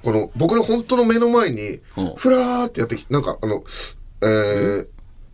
[0.03, 3.63] この、僕の本当の目の前にうん、ふらーってやってきなんかあの、
[4.23, 4.87] えー、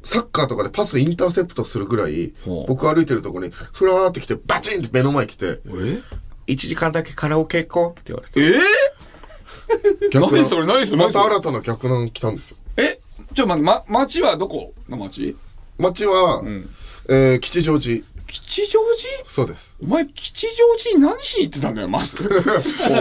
[0.04, 2.34] サッカーとかでパスインターセプトするぐらい
[2.68, 6.02] 僕歩いてるとこに、ふらーって来て、バチンって目の前に来て、え
[6.48, 8.42] ？1時間だけカラオケ行こうって言われて。
[8.42, 8.62] え？
[10.12, 12.58] 逆何それ何それまた新たな逆難来たんですよ。
[12.78, 13.00] ー、え、
[13.34, 15.36] ちょ、ま、ま、町はどこの町
[15.78, 16.44] 街は、
[17.10, 18.04] えー、吉祥寺。
[18.28, 19.30] 吉祥寺？
[19.30, 19.76] そうです。
[19.82, 22.18] お前、吉祥寺に何しに行ってたんだよ、まず。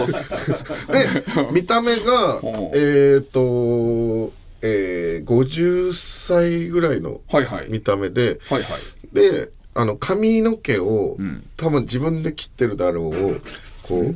[0.01, 0.51] おす
[0.91, 2.39] で、 見た目が
[2.73, 4.31] えっ、と、
[4.61, 7.21] えー、50歳ぐらいの。
[7.69, 8.67] 見た目で、はいは
[9.11, 9.15] い。
[9.15, 13.37] で、あの、髪の毛を、ん多分自分で切ってるだろうを、
[13.83, 14.15] こう、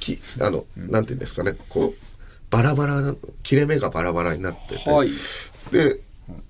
[0.00, 1.94] き、あの、なんていうんですかね、こう、
[2.50, 5.10] バラバラな、切れ目がバラバラになってて、はい。
[5.70, 5.98] で、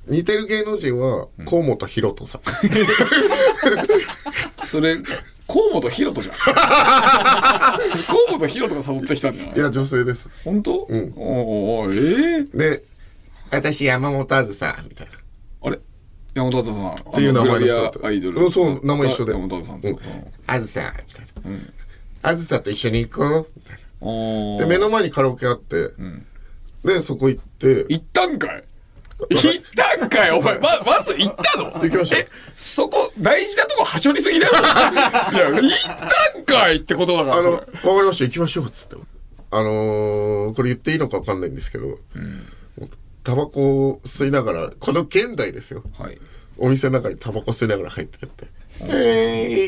[0.06, 2.42] 似てる芸能人は、河本大翔さん。
[4.64, 4.96] それ、
[5.48, 6.36] 河本ひろとじゃん。
[6.40, 7.78] 河
[8.38, 9.56] 本ひろとが誘ってきたんじゃない？
[9.56, 10.28] いや、女性です。
[10.44, 10.86] 本当？
[10.88, 12.82] うんおうおうええで、
[13.52, 15.12] 私山本あずさ、みたいな。
[15.62, 15.78] あれ？
[16.34, 17.10] 山本梓さん。
[17.10, 18.40] っていう名前の人アアイドル。
[18.40, 19.32] うんそう名前一緒で。
[19.32, 19.80] 山本梓さん
[20.46, 21.58] あずさ、みたいな。
[22.22, 23.80] あずさと一緒に行こう、みたいな。
[24.00, 25.90] おで、目の前にカラオケあって、
[26.84, 28.64] で、そこ行って、行ったんかい？
[29.28, 29.62] 行っ
[29.98, 30.30] たんかい？
[30.30, 31.72] お前、ま、まず行ったの？
[31.82, 32.16] 行きました。
[32.18, 34.52] え、そこ、大事なとこはしょりすぎだよ。
[34.56, 35.70] いや、行っ
[36.34, 37.36] たんかいってことだから。
[37.36, 38.96] あの、わかりました、行きましょう、つって。
[39.50, 41.98] あのー、これ言っていいのかわかんないんですけど、
[43.22, 45.82] タバコを吸いながら、この現代ですよ。
[45.98, 46.18] はい。
[46.58, 48.46] お店の中にタバコ吸いながら入ってって、
[48.80, 48.86] え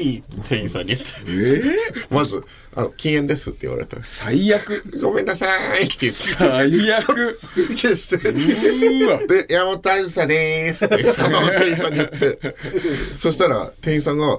[0.03, 1.63] ーいって店員さんに言って、え
[2.11, 4.83] えまず、あの、禁煙ですって言われた最悪。
[5.01, 5.47] ごめんなさ
[5.79, 6.19] いって言って。
[6.19, 7.39] 最悪。
[7.77, 8.29] 消して。
[8.29, 12.39] うわで、山本あずさでーすって、あの店員さんに言って、
[13.15, 14.39] そしたら、店員さんが、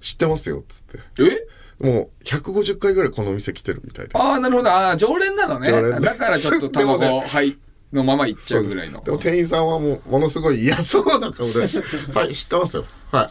[0.00, 0.98] 知ってますよ、っつって。
[1.22, 1.84] え？
[1.84, 4.12] もう、150回ぐらいこのお店来てるみたいで。
[4.14, 4.70] ああ、なるほど。
[4.70, 6.00] ああ、常連なのね。
[6.00, 7.58] だからちょっとタバでもコ、はい、
[7.96, 9.02] のまま行っちゃうぐらいの。
[9.02, 11.60] でも店員さんはもう、ものすごい嫌そうな顔で、
[12.14, 12.84] はい、知ってますよ。
[13.10, 13.30] は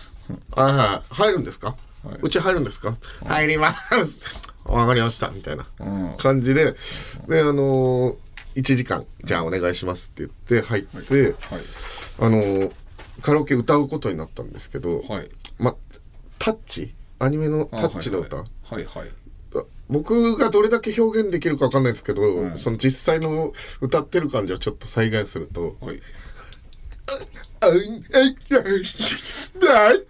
[0.57, 0.59] い。
[0.59, 1.13] はいはい。
[1.13, 1.75] 入るんですか、
[2.21, 4.19] うち入るんですか、入ります。
[4.65, 5.29] わかりました。
[5.29, 6.75] みたいなうん感じで、
[7.27, 8.15] で、あのー、
[8.55, 11.35] 1時間、じゃあお願いしますって言って入って、はい。
[12.19, 12.71] あのー、
[13.21, 15.29] カラオケ歌うことになったんですけど、はい。
[15.59, 15.75] ま、
[16.39, 16.95] タッチ？
[17.19, 18.85] アニメのタッチの歌、はいはい。
[19.89, 26.01] 僕がどれだけ表現できるかわかんないですけど、その実際の歌ってる感じをちょっと再現すると、はい。
[27.61, 27.71] あい
[28.13, 28.35] あいあい
[29.59, 30.03] だい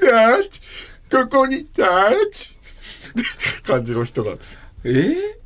[0.00, 0.50] だい
[1.10, 2.14] ここにだい
[3.62, 4.56] 感じの人なんです。
[4.84, 5.38] えー、え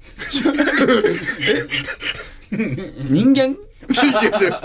[3.08, 3.56] 人間
[3.90, 4.64] 人間です。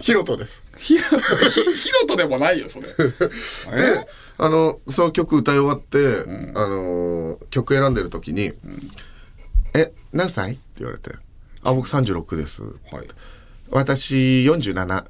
[0.00, 0.62] ヒロトです。
[0.78, 1.02] ひろ、
[1.50, 2.88] ひ、ひろとでもないよ、それ。
[2.96, 4.06] で、
[4.38, 5.98] あの、その曲歌い終わって、
[6.54, 8.52] あのー曲選んでる時に、
[9.74, 10.52] え、何歳？
[10.52, 11.10] って言われて、
[11.62, 12.62] あ、僕36です。
[12.62, 13.08] はい。
[13.70, 15.04] 私47。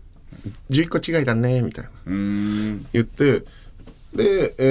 [0.71, 1.91] 11個違いだね、みたいな。
[2.07, 2.87] うーん。
[2.93, 3.43] 言って、
[4.15, 4.63] で、え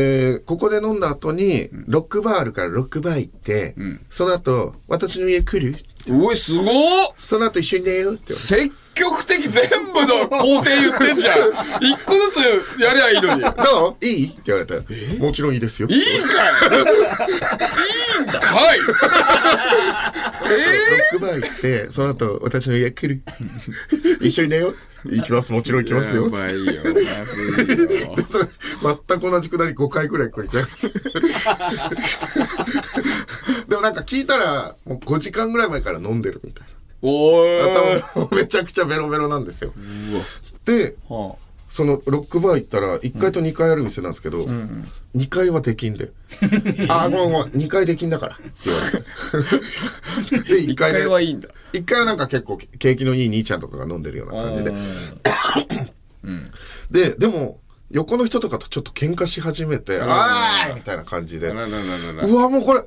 [0.41, 5.75] ーここで飲んだ後に、ロックバーあるからロックバー行って、んその後、私の家来る？
[6.11, 6.65] おい、すごっ。
[7.17, 11.37] その後一緒に寝ようって言わ積極的全部の工程言ってんじゃん。
[11.79, 12.39] 一個ずつ
[12.81, 13.41] やりゃいいのに。
[13.41, 14.27] どういい？
[14.27, 14.81] って言われて、
[15.17, 15.87] もちろんいいですよ。
[15.87, 16.13] いいんかい？
[16.17, 16.19] い
[18.21, 18.79] いんかい？
[18.79, 18.85] ロ
[20.47, 23.23] ックバー行って、その後、私の家来る
[24.21, 26.23] 一緒に寝よう行きます、もちろん行きますよ。
[26.25, 26.83] やばいよ。
[26.83, 28.17] まずいよ。
[28.29, 28.47] それ、
[29.07, 30.99] 全く同じくだり5回ぐらい繰り返して。
[33.67, 36.67] でもなんか聞いたら、もう5時間ぐらい前から飲んでるみたい。
[36.67, 36.73] な。
[37.01, 39.73] 多分めちゃくちゃベロベロなんですよ。
[40.65, 41.35] で、は
[41.69, 44.45] そのロックバー行ったら1階と2階ある店なんですけど、
[45.15, 46.11] 2階はできんで
[46.89, 47.49] 「ああごめんごめん。
[47.53, 48.91] 2階できんだから」って言われ
[50.43, 51.47] てで1一回階ではいいんだ。
[51.73, 54.73] 1階はなんか結構景気のいい兄ちゃんとかが飲んでるような感じで。
[56.89, 57.59] ででも
[57.91, 61.49] 横の人とかとちょっと喧嘩し始めて「あーい!」みたいな感じで。
[61.49, 62.83] うわもうこれ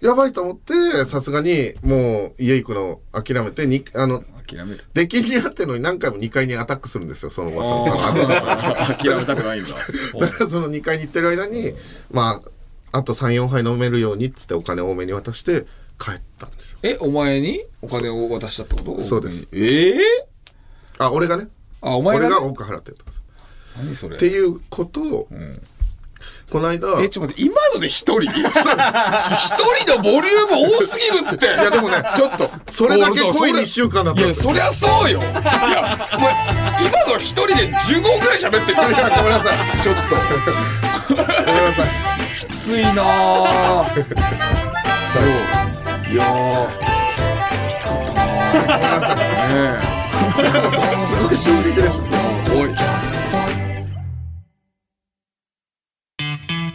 [0.00, 4.84] やばいと思ってさすがにもう家行くの諦めてにあの諦める。
[4.94, 9.68] になってるのに何回も2階にアタックするんですよそのおばさん諦めたくないんだ。
[10.20, 11.74] だからその2階に行ってる間に
[12.10, 12.40] ま
[12.92, 15.66] ああと34杯飲めるようにっつってお金多めに渡して
[15.98, 16.78] 帰ったんですよ。
[16.82, 19.02] えお前にお金を渡したってこと？
[19.02, 19.48] そうです。
[19.52, 20.28] ええ
[20.98, 21.48] あ俺がね？
[21.80, 22.36] あお前がね？
[22.36, 23.22] 俺が多く払ってたんです。
[23.76, 24.16] 何それ？
[24.16, 25.28] っていうことを、
[26.50, 26.88] この間。
[27.02, 28.30] えちょっと待って今ので一人？
[28.32, 28.40] 一
[29.84, 31.46] 人のボリューム多すぎるって。
[31.46, 32.48] いやでもねちょっと。
[32.70, 34.22] それだけ濃い2週間だった。
[34.22, 35.20] いやそりゃそうよ。
[35.20, 36.34] いやお前
[36.80, 38.78] 今の一人で15分ぐらい喋ってる。
[38.78, 39.82] いやごめんなさい。
[39.82, 40.16] ちょっと。
[40.16, 41.86] ごめんなさい。
[42.50, 42.96] きついなぁ。
[46.10, 46.16] い。
[46.16, 46.68] やー
[47.68, 49.16] きつかったなぁ。
[49.74, 49.98] ね
[50.38, 52.68] すごい衝撃でしょえおい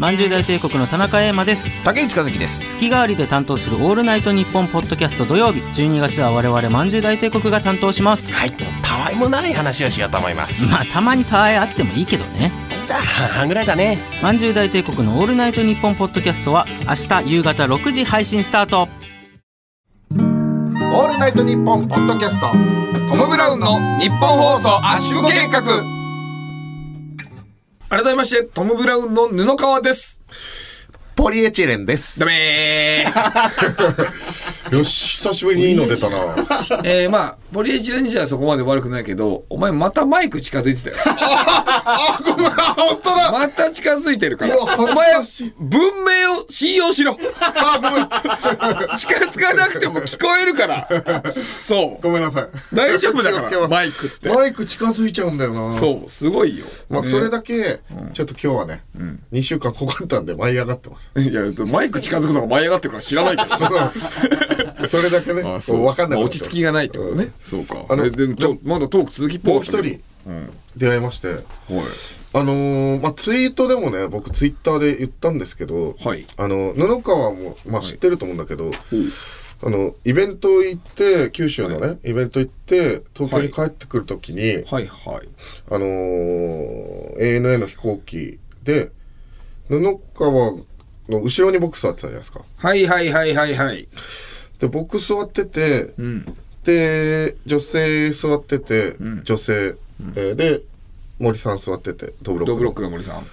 [0.04, 1.82] まんじゅう大帝国の田中英馬です。
[1.86, 2.76] 竹内和樹です。
[2.76, 5.62] 月替わりで担当する「オールナイトニッポン」ポッドキャスト土曜日。
[5.62, 8.30] 12月は我々まんじゅう大帝国が担当します。
[8.30, 8.52] はい。
[8.82, 10.70] たわいもない話をしようと思います。
[10.70, 12.52] まあたまにたわいあってもいいけどね。
[12.86, 13.98] じゃあ半々ぐらいだね。
[14.22, 18.90] まんじゅう大帝国の「オールナイトニッポン」ポッドキャストは明日夕方6時配信スタート。
[20.12, 22.48] オールナイトニッポンポッドキャスト。
[23.10, 25.62] トム・ブラウンの日本放送圧縮計画
[27.94, 30.20] 改めましてトム・ブラウンの布川です。
[31.16, 32.20] ポリエチレンです。
[32.20, 33.14] ダメー
[34.72, 36.18] よし久しぶりにいいの出たな。
[36.84, 40.96] えー、まあポリエチレン自体はそこまで悪くないけどお前またマイク近づいてたよ。
[41.06, 43.32] あごめん本当だ。
[43.32, 44.58] また近づいてるから。
[44.58, 45.14] お前
[45.60, 47.18] 文明を信用しろ。
[47.40, 48.08] あごめん。
[48.98, 50.88] 近づかなくても聞こえるから。
[51.32, 52.04] そう。
[52.04, 52.48] ごめんなさい。
[52.74, 54.30] 大丈夫だからマイクって。
[54.30, 55.72] マイク近づいちゃうんだよな。
[55.72, 56.66] そうすごいよ。
[56.90, 57.82] まあそれだけ
[58.14, 58.84] ちょっと今日はね
[59.32, 61.12] 2週間こかったんで舞い上がってます。
[61.20, 64.53] いやマイク近づくのが舞い上がってるから知らないけど
[64.88, 65.82] それだけねあそう。
[65.84, 67.86] 分かんないまあ落ち着きがないってことね、そうか。
[67.90, 70.02] あのちょまだトーク続きっぽもう一人
[70.76, 71.28] 出会いまして。
[71.30, 71.40] はい。
[72.36, 76.26] あのーまあツイートでもね僕ツイッターで言ったんですけどはい。
[76.38, 78.72] あの布川も、まあ、知ってると思うんだけど、
[79.62, 84.64] あのイベント行って九州のね、イベント行って東京に帰ってくるときに、はい。
[84.66, 84.88] はい
[85.70, 88.92] あのー ANA の飛行機で
[89.70, 89.80] 布
[90.16, 90.32] 川
[91.10, 92.42] の後ろに僕座ってたじゃないですか。
[92.58, 93.88] はいはいはいはいはい
[94.64, 96.26] で僕座ってて、ん。
[96.64, 99.76] で女性座ってて、女性、
[100.16, 100.62] えーで
[101.20, 102.56] 森さん座っててドブロックの。
[102.56, 103.26] ドブロックの森さん。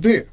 [0.00, 0.26] で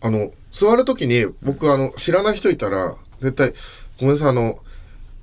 [0.00, 3.52] あの座る時に僕あの知らない人いたら絶対
[3.98, 4.58] 「ごめんなさいあの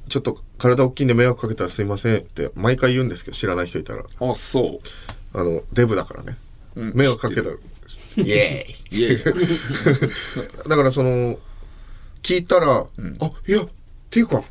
[0.09, 4.03] ちょっと体大きいんで迷惑かけたらすいません」って毎回言うんですけど知らない人いたら。
[4.03, 5.37] あそう。
[5.37, 6.37] あのデブだからね、
[6.75, 6.93] うん。
[6.95, 7.55] 迷惑かけたら。
[8.17, 9.17] イエーイ。
[10.69, 11.37] だからその
[12.23, 12.87] 聞いたら
[13.19, 13.67] 「あいや
[14.15, 14.43] っていうか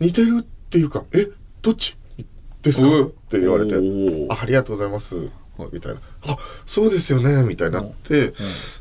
[0.00, 1.28] 似てるっていうかえ
[1.62, 1.96] どっち？
[2.62, 5.14] ですか?」って言われておう「あありがとうございます」
[5.72, 8.32] みたいな「あそうですよね」みたいになって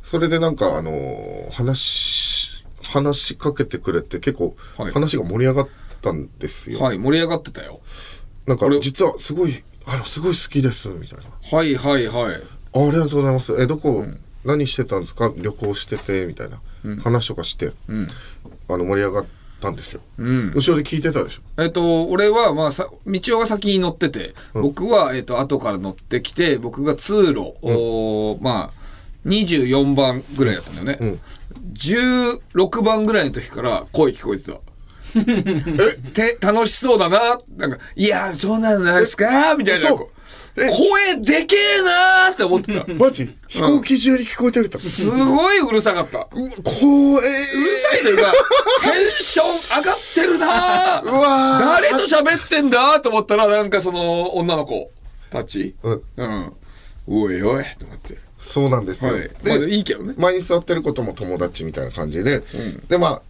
[0.03, 4.91] それでなんかあのー話話しかけてくれて結構はい。
[4.93, 5.67] 話が盛り上がっ
[6.01, 6.79] たんですよ。
[6.79, 7.81] はい盛り上がってたよ。
[8.47, 11.25] なんか実はすごいあのすごい好きですみたいな。
[11.57, 12.35] はいはいはい。
[12.73, 13.53] あありがとうございます。
[13.59, 14.05] え、どこ、
[14.45, 15.31] 何してたんですか？
[15.35, 16.61] 旅行してて、みたいな、
[17.01, 18.07] 話とかして、ん。
[18.69, 19.25] あの、盛り上がっ
[19.61, 20.01] たんですよ。
[20.19, 21.61] うん後ろで聞いてたでしょ？
[21.63, 31.17] えっと、俺は、まあ、さ、道夫が先に乗ってて、僕は、えっと、後から乗ってきて、僕が通路、おーまあ、24番ぐらいだったんだよね。
[31.73, 34.59] 16番ぐらいの時から声聞こえてた。
[36.13, 37.39] て、楽しそうだな。
[37.57, 39.55] なんか、いや、そうなんですか？
[39.55, 39.89] みたいな。
[40.55, 42.83] 声でけえなーって思ってた。
[42.95, 43.29] マジ？
[43.47, 44.77] 飛行機中に聞こえてるって。
[44.79, 46.17] すごいうるさかった。
[46.19, 47.27] うるうわ、怖え
[47.91, 48.33] さいというか、
[48.81, 52.99] テンション上がってるなー うわ誰と喋ってんだ？
[52.99, 54.89] と思ったら、なんかその女の子
[55.29, 55.75] たち。
[55.83, 56.53] うんうん。
[57.07, 58.17] おいおい、と思って。
[58.39, 59.13] そうなんですよ。
[59.13, 59.31] はい。
[59.43, 60.13] まあ、いいけどね。
[60.17, 62.43] 前に座ってることも友達みたいな感じで、
[62.89, 63.21] で、ま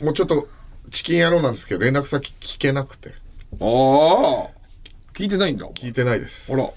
[0.00, 0.48] あ、もうちょっと、
[0.90, 3.10] チキン野郎なんですけど、連絡先聞けなくて、
[3.60, 4.48] ああ。
[5.14, 5.66] 聞いてないんだ。
[5.66, 6.56] 聞いてないですあ。
[6.56, 6.68] ら。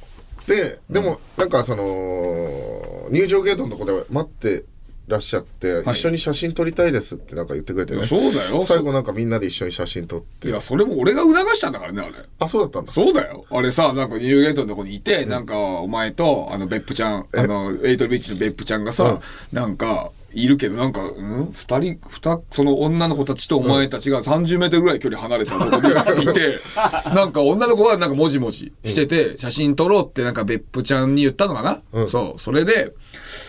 [0.47, 4.65] で、でも、なんかその、入場ゲートのとこで待って
[5.07, 5.91] らっしゃって、い。
[5.91, 8.03] 一緒に写真撮りたいですってなんか言ってくれてね。
[8.05, 8.63] そうだよ。
[8.63, 10.47] 最後なんかみんなで一緒に写真撮って。
[10.47, 12.13] いやそれも俺が促したんだからねあれ。
[12.39, 12.91] あそうだったんだ。
[12.91, 13.45] そうだよ。
[13.49, 19.19] あれさ、なんかニューゲートのとこにいて、なんかお前と、あの、別府ちゃん、あの、エイトルビーチの別府ちゃんがさ、
[19.51, 21.52] なんか、いるけど、なんか、うん？
[21.54, 26.58] 二人、二、その女の子たちとお前たちが30メートルぐらい距離離れたとこいて、
[27.13, 32.41] なんか女の子はなんかもじもじしてて、写真撮ろうってなんか別府ちゃんに言ったのかな、そう。
[32.41, 32.93] それで、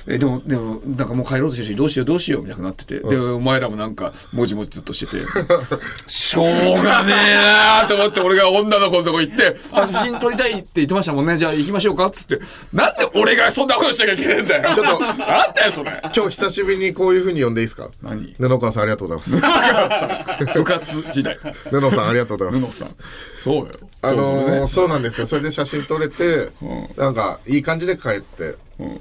[0.06, 5.24] え、でも、でも、なんかもう帰ろうとしてるし、どうしようどうしようみたいになってて、で、お前らもなんか、もじもじずっとしてて、
[6.06, 6.46] しょう
[6.82, 11.38] がねえなーと思って俺が女の子のとこ行って、あ写真撮りたいって言ってましたもんね。
[11.38, 12.38] じゃあ行きましょうかっつって。
[12.72, 14.74] なんで俺がそんなことしなきゃいけないんだよ。
[14.74, 16.00] ちょっとなんだよそれ。
[16.14, 17.90] 今日久しぶりにこういう風に呼んでいいですか？
[18.02, 18.34] 何？
[18.38, 20.52] 布川さんありがとうございます。
[20.54, 21.38] 部活時代。
[21.70, 22.66] 布さんありがとうございます。
[22.66, 22.96] 布さん。
[23.38, 23.68] そうよ。
[24.02, 25.26] あのそうなんですよ。
[25.26, 26.50] それで写真撮れて、
[26.96, 28.56] なんかいい感じで帰って、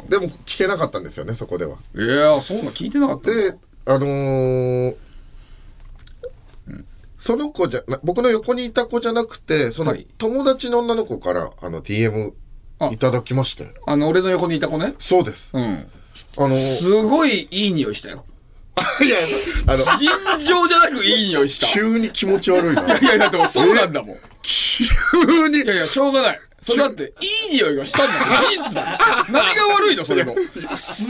[0.09, 1.77] でも聞けなかったんですよねそこでは。
[1.95, 3.31] いやそんな聞いてなかった。
[3.31, 3.55] で
[3.86, 4.95] あのー
[7.17, 10.05] その子じゃな僕の横にいた子じゃなくてそのはい。
[10.17, 12.33] 友達の女の子からあの DM
[12.79, 12.88] あ。
[12.91, 14.93] いただきましたよあの、俺の横にいた子ね？
[14.99, 15.86] そうです、うん。
[16.38, 18.26] あのーすごいいい匂いしたよ。
[19.04, 19.17] いや
[19.67, 21.67] あの尋常じゃなくいい匂いした。
[21.67, 24.17] い急に気持ち悪いなやいや、だってもうそうなんだもん。
[24.41, 24.88] 急
[25.50, 26.39] にいやいや、しょうがない。
[26.62, 27.13] それだって、
[27.50, 28.19] いい匂いがしたんだよ。
[28.50, 29.26] 事実だ。
[29.30, 30.34] 何が悪いのそれの。
[30.76, 31.08] すっ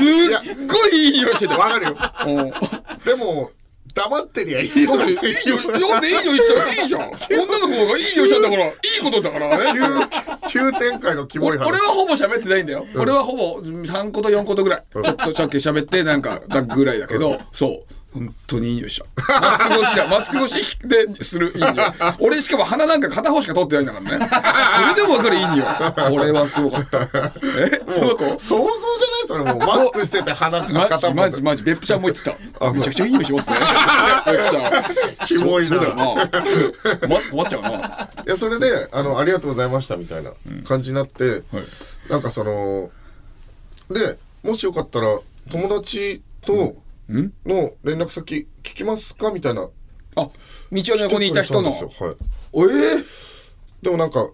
[0.68, 1.60] ごいいい匂いしてたよ。
[1.60, 2.52] わかるようん
[3.06, 3.52] でも
[3.94, 7.02] 黙ってりゃいいのにいい匂い、だっていい匂いいいじゃん。
[7.02, 10.10] 女の子がいい匂いしたんだから、いいことだからね。
[10.50, 12.88] 急急展開のキモい話俺俺はほぼ喋ってないんだよ。
[12.96, 14.84] 俺はほぼ3個と4個とぐらい。
[14.92, 17.94] ちょっとさっき喋って、なんか、だぐらいだけど、そう。
[18.14, 19.40] 本当にいい匂いした。
[19.42, 20.08] マスク越しだ。
[20.08, 21.76] マスク越しでするいい匂い。
[22.20, 24.30] 俺しかも鼻なんか片方しか取ってないんだからね。
[24.80, 25.66] それでもわかるいい匂い。
[25.66, 27.00] これはすごかった。
[27.00, 27.08] え？
[27.90, 28.40] その子？
[28.40, 29.28] 想像じゃない？
[29.28, 32.72] それもうマスクしてて鼻片方ジマジマジ別府ちゃんも言ってた。
[32.72, 33.58] めちゃくちゃいい匂いしますね。
[34.28, 34.74] 別府ちゃん。
[35.26, 36.06] キモいなそうだよな。
[37.08, 37.70] 困困っちゃうな。
[37.70, 40.32] いやそれであの「ありがとうございました」みたいな
[40.64, 41.44] 感じになって、
[42.10, 42.92] なんかその
[43.90, 45.20] でもしよかったら
[45.52, 46.76] 友達と
[47.10, 49.32] の連絡先聞きますか？
[49.32, 49.70] みたいな。
[50.16, 50.32] あ、道
[50.72, 51.72] の横にいた人の。
[51.72, 51.82] はい。
[51.82, 53.04] ええ
[53.82, 54.30] でもなんか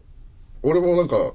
[0.62, 1.34] 俺もなんか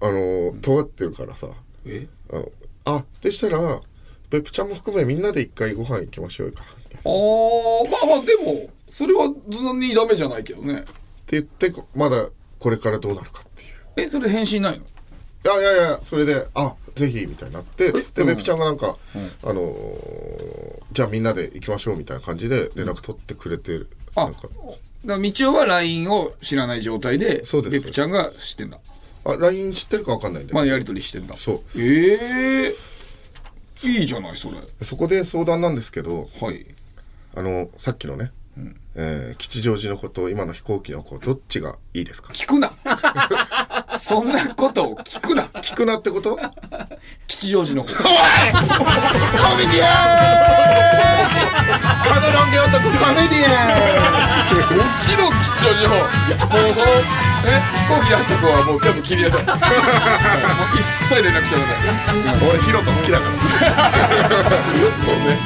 [0.00, 1.48] あの尖ってるからさ。
[1.84, 2.08] え？
[2.32, 2.48] あの
[2.86, 3.80] あでしたら
[4.30, 6.64] 別府ちゃんも含めみんなで一回ご飯行きましょうか。
[7.04, 10.80] あーまあまあでもそれはそんなにダメじゃないけどね。
[10.80, 10.92] って
[11.32, 13.66] 言ってこまだこれからどうなるかってい
[14.04, 14.06] う。
[14.08, 14.84] えそれ返信ないの？
[15.46, 18.96] いやいやいやそれであぜひみたいになってで別府ちゃんがなんか、
[19.44, 24.44] あのーじゃあみんなで行きましょうみたいな感じで連絡取ってくれてる、あなんか。
[24.44, 24.54] だか
[25.04, 27.72] ら道夫は LINE を知らない状態でそうです。
[27.72, 28.78] 別府ちゃんが知ってんだ。
[29.26, 31.36] あ LINE 知ってるか分かんないんだよ、まあやり取りしてんだ。
[31.36, 31.60] そう。
[31.76, 32.74] ええ
[33.82, 34.54] いいじゃないそれ。
[34.86, 36.66] そこで相談なんですけどはい。
[37.34, 38.32] あのさっきのね、
[38.98, 42.32] えー吉祥寺の子と今の飛行機の子どっちがいいですか？
[42.32, 42.72] 聞くな。
[43.98, 45.44] そんなことを聞くな。
[45.44, 46.38] 聞くなってこと？
[47.26, 47.92] 吉祥寺の方。
[47.92, 48.02] コ
[49.56, 51.28] メディアン！
[52.08, 53.48] カナロンゲ男コメディア
[54.74, 54.76] ン！
[54.76, 55.94] もちろん吉祥寺の
[56.48, 56.56] 方。
[56.64, 56.86] もうその
[57.48, 59.38] え飛行機にあった子はもう全部切りなさ。
[59.38, 59.56] い もう
[60.78, 62.48] 一切連絡しちゃダメ。
[62.50, 65.38] 俺ヒロト好きだからそうね。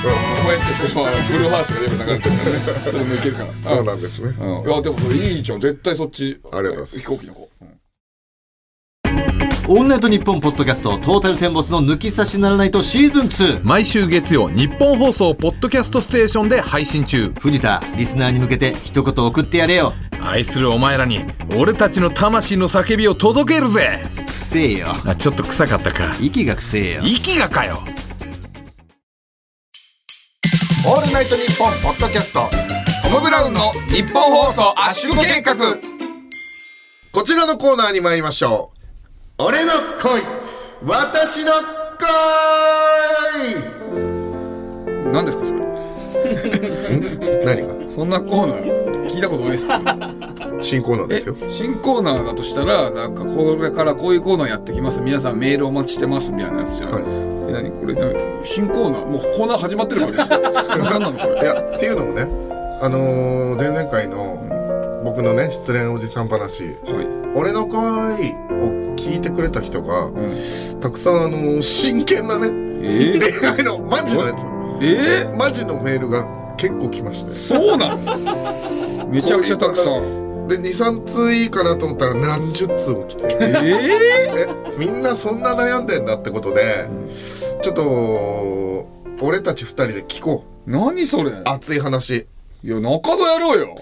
[0.42, 2.90] お前ちょっとまあブルーハーツが全部流れてるからね。
[2.90, 3.48] それもいけるから。
[3.62, 4.68] そうなんですねうん。
[4.68, 5.60] いやでもいいじゃん。
[5.60, 6.40] 絶対そっち。
[6.52, 7.48] ありがとうございます飛行機の方。
[7.62, 7.79] うん
[9.72, 13.26] オールナイトニッポンポッドキャストトータルテンボスの抜き差しならないとシーズン
[13.60, 17.32] 2毎週月曜日本放送ポッドキャストステーションで配信中。
[17.38, 19.92] 藤田リスナーに向けて一言送ってやれよ。
[20.20, 21.24] 愛するお前らに
[21.56, 24.02] 俺たちの魂の叫びを届けるぜ。
[24.26, 24.88] くせえよ。
[25.06, 26.16] あちょっと臭かったか。
[26.20, 27.02] 息がくせえよ。
[27.04, 27.84] 息がかよ。
[30.84, 32.48] オールナイトニッポンポッドキャスト。
[33.04, 35.54] トム・ブラウンの日本放送圧縮計画。
[37.12, 38.79] こちらのコーナーに参りましょう
[39.42, 39.72] 俺の
[40.02, 40.20] 恋
[40.84, 41.52] 私の
[41.98, 42.04] 恋
[45.12, 45.60] 何ですかそれ？
[47.44, 47.88] 何が？
[47.88, 49.68] そんなコーナー聞いたことないです。
[50.60, 55.00] 新コーナーですよ新コーナーだとしたらなんかこれからこういうコーナーやってきます。
[55.00, 56.90] 皆さんメールお待ちしてますみたいなやつじゃん。
[56.92, 57.02] はい
[57.48, 57.70] え何？
[57.70, 58.14] これ何？
[58.44, 59.06] 新コーナー？
[59.06, 60.40] もうコーナー始まってるわけですよ。
[60.68, 61.40] 何なのこれ？
[61.42, 62.28] いやっていうのもね
[62.82, 64.38] あのー、前々回の
[65.04, 66.74] 僕のね失恋おじさん話はい。
[67.34, 68.49] 「俺の恋」を
[69.00, 70.10] 聞いてくれた人が、
[70.80, 74.44] たくさんあのー真剣なねえー、恋愛のマジのやつ。
[74.82, 77.30] えー、マジのメールが結構来まして。
[77.32, 79.06] そうなの？
[79.08, 80.48] めちゃくちゃたくさん。
[80.48, 83.24] で23通いいかなと思ったら何十通も来て。
[83.40, 86.88] ええみんなそんな悩んでんだってことで
[87.62, 88.88] ちょっと
[89.24, 91.30] 俺たち二人で聞こ何それ？
[91.30, 92.26] う熱い話。
[92.62, 93.76] いや中野やろうよ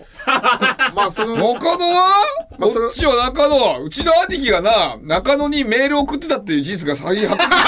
[0.95, 2.11] まあその中野は、
[2.59, 7.61] まあそれこっちは中野うちの兄貴がな中野にメール送ってたっていう事実が先発覚し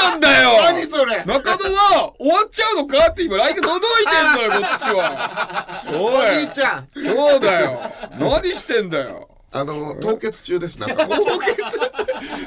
[0.00, 1.24] たんだよ何それ？
[1.24, 5.82] 中野は終わっちゃうのかって今 LINE が届いてんのよこっちは。
[5.94, 6.88] おおい兄ちゃん。
[6.94, 7.80] そうだよ。
[8.18, 10.78] 何してんだよあの凍結中です。
[10.78, 11.06] なんか。
[11.06, 11.80] 凍結？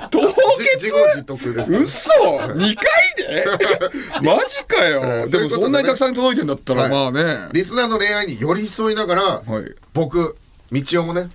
[0.09, 2.75] 凍じ自結業自得です嘘！2回
[3.17, 3.45] で？
[4.21, 6.91] マジかよ、えーでもそんなにたくさん届いてんだったら、はい。
[6.91, 7.49] まあね。
[7.51, 9.75] リスナーの恋愛に寄り添いながら、はい。
[9.93, 10.37] 僕
[10.71, 11.29] 道夫もね、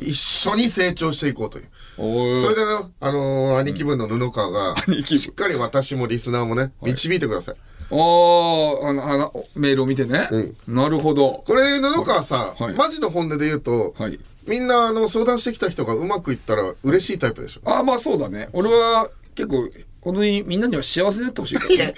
[0.00, 1.68] 一緒に成長していこうという。
[1.98, 5.18] おそれでね、あのー兄貴分の布川が、兄貴分。
[5.18, 7.54] しっかり私もリスナーもね、導いてください。
[7.90, 10.28] あーあのあのメールを見てね、
[10.68, 11.42] なるほど。
[11.46, 12.74] これ、布川さ、はい。
[12.74, 17.60] マジの本音で言うと、はいみんなあの相談してきた人がうまくいったら嬉しいタイプでしょ？
[17.70, 19.68] ああまあそうだね俺は結構
[20.00, 21.94] 本当にみんなには幸せになってほしいからね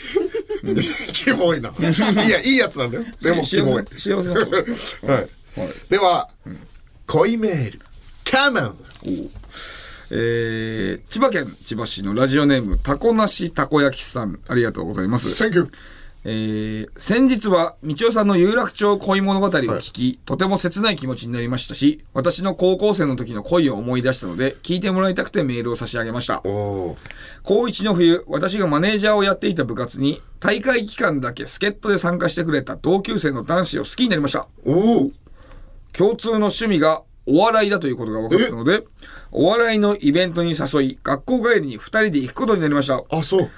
[1.12, 1.70] キモいな。
[1.70, 3.04] いや、いいやつなんだよ。
[3.22, 3.84] でも、キ幸モい。
[3.86, 5.28] せ幸せになってほしいからはい。
[5.88, 6.28] では、
[7.06, 7.80] 恋メール。
[8.30, 8.76] カモン
[10.10, 15.68] えー、千葉県千葉市のラジオネームたこなしたこ焼きさんありがとうございます Thank you!
[16.24, 26.42] えー先日は道夫さんの有楽町恋物語を聞き、とても切ない気持ちになりましたし私の高校生の時の恋を思い出したので聞いてもらいたくてメールを差し上げました。
[26.42, 26.96] 高
[27.42, 34.46] 1の冬私がマネージャーをやっていた部活に大会期間だけ助っ人で参加してくれた同級生の男子を好きになりました。
[35.92, 38.84] 共通の趣味がお笑いだということが分かったので
[39.30, 43.02] お笑いのイベントに誘い学校帰りに2人で行くことになりました。
[43.10, 43.50] あ、そう。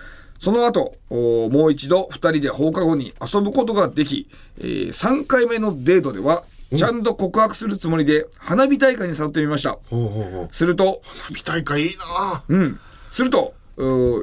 [0.43, 4.29] その後おもう一度2人で放課後に遊ぶことができ、
[4.59, 6.43] え3回目のデートでは
[6.75, 9.79] ちゃんと告白するつもりで花火大会に誘ってみました。
[9.89, 10.49] ほうほうほう。
[10.51, 12.43] すると花火大会いいな。
[12.49, 12.81] うん。
[13.13, 13.55] すると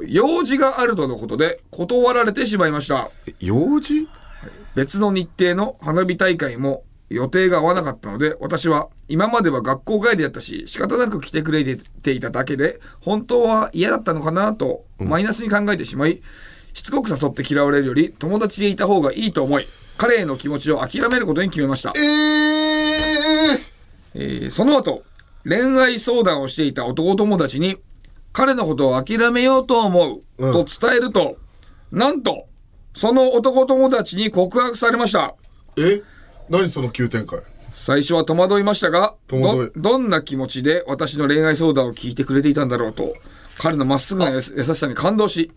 [0.08, 3.10] 用事があるとのことで断られてしまいました。
[3.40, 4.06] 用事？
[4.74, 16.22] 別の日程の花火大会も予定が合わなかったので私は今までは学校帰りだったし仕方なく来てくれていただけで本当は嫌だったのかなとマイナスに考えてしまい、
[16.72, 21.92] しつこく誘って嫌われるより友達でいた方がいいと思い彼への気持ちを諦めることに決めました。
[21.96, 23.58] え、ー。
[24.14, 25.02] えーその後
[25.44, 27.78] 恋愛相談をしていた男友達に
[28.32, 30.52] 彼のことを諦めようと思ううん。
[30.52, 31.38] と伝えると、
[31.90, 32.46] なんと
[32.94, 35.34] その男友達に告白されました。
[35.76, 36.02] え？
[36.50, 37.40] 何その急展開？
[37.72, 43.14] 最初は戸惑いましたがどどんな気持ちで私の恋愛相談を聞いてくれていたんだろうと
[43.58, 45.52] 彼のまっすぐな優しさに感動し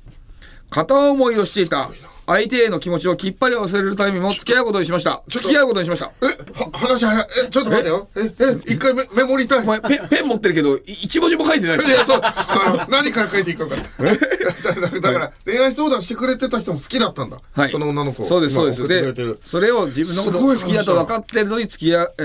[0.69, 1.89] 片思いをしていた
[2.25, 5.21] 相手への気持ちをきっぱり忘れるためにも付き合うことにしました。
[5.27, 6.11] 付き合うことにしました。
[6.21, 8.07] えは話早いえちょっと待ってよ。
[8.15, 8.21] え？
[8.21, 9.59] え一回メメモりたい。
[9.59, 12.21] お前ペンペン持ってるけどい一文字も書いてないですいやそう。
[12.23, 14.17] あの何から書いていいか分かんない。
[14.63, 18.87] だだから恋愛相談してくれてた人も好きだったんだ、はい、その女の子そうですそうです。
[18.87, 19.39] でる。
[19.43, 22.23] それを自分のこと好きだと分かってるのに付き合う、え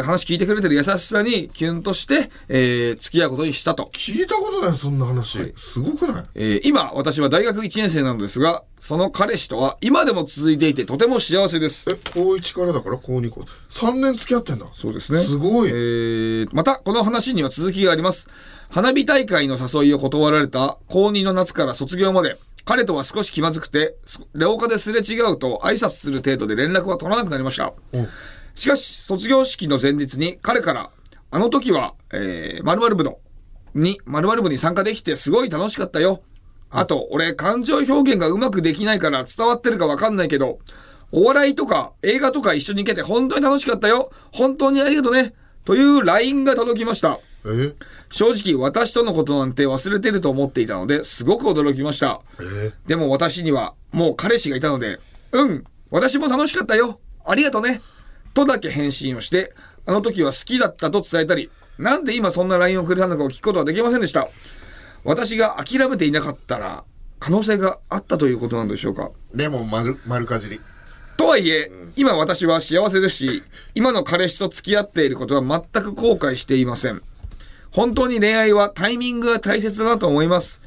[0.00, 3.90] ー話聞いてくれてる優しさにキュンとして、えー付き合うことにしたと。
[3.94, 6.24] 聞いたことないそんな話、すごくない？
[6.34, 11.90] えー今私は大学1年生なのですがその彼氏とは今でも続いていてとても幸せです。
[11.90, 13.40] え高1からだから高2高。
[13.70, 14.66] 3年付き合ってんだ。
[14.74, 15.24] そうですね。
[15.24, 15.70] すごい。
[15.70, 18.28] えーまたこの話には続きがあります。
[18.68, 27.72] 花火大会の誘いを断られた高2の夏から卒業まで彼とは少し気まずくてす廊下ですれ違うと挨拶する程度で連絡は取らなくなりました。
[28.54, 30.90] しかし卒業式の前日に彼から
[31.30, 33.16] あの時は、えー、〇〇部の
[33.74, 36.22] に〇〇部に参加できてすごい楽しかったよ
[36.70, 40.58] あと俺感情表現がうまくできないから伝わってるかわかんないけど
[41.12, 44.10] お笑いとか映画とか一緒に行けて本当に楽しかったよ。
[44.32, 45.34] 本当にありがとね。
[45.64, 47.20] という LINE が届きました。
[47.46, 47.74] え？
[48.10, 52.20] 正直私とのことなんて忘れてると思っていたのですごく驚きました。
[52.86, 54.98] でも私にはもう彼氏がいたので
[55.32, 56.98] うん私も楽しかったよ。
[57.24, 57.80] ありがとね。
[58.34, 59.54] とだけ返信をして
[59.86, 64.28] あの時は好きだったと伝えたりなんで今そんな LINE をくれたのかを聞くことはできませんでした
[65.04, 66.84] 私が諦めていなかったら
[67.20, 69.10] 可能性があったということなんでしょうか？
[69.32, 70.60] レモン丸丸かじり
[71.16, 73.42] とはいえ、今私は幸せですし、
[73.74, 77.02] 今の彼氏と付き合っていることは全く後悔していません。
[77.70, 80.60] 本当に恋愛はタイミングが大切だなと思います。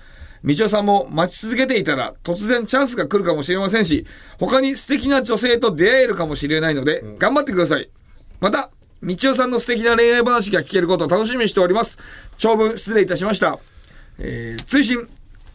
[0.44, 4.06] 道夫さんも待ち続けていたら突然チャンスが来るかもしれませんし、
[4.40, 7.90] 他に素敵な女性と出会えるかもしれないので、頑張ってください。
[8.40, 8.72] また、
[9.04, 12.00] 道夫さんの素敵な恋愛話が聞けることを楽しみにしております。
[12.38, 13.60] 長文失礼いたしました。
[14.20, 15.08] えー追伸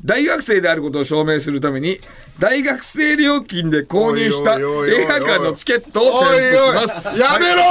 [0.04, 2.00] 大学生であることを証明するために
[2.40, 7.06] 大学生料金で購入した映画館のチケットを添付します。
[7.16, 7.62] やめろ！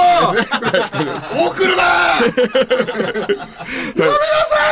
[1.49, 1.83] 送るな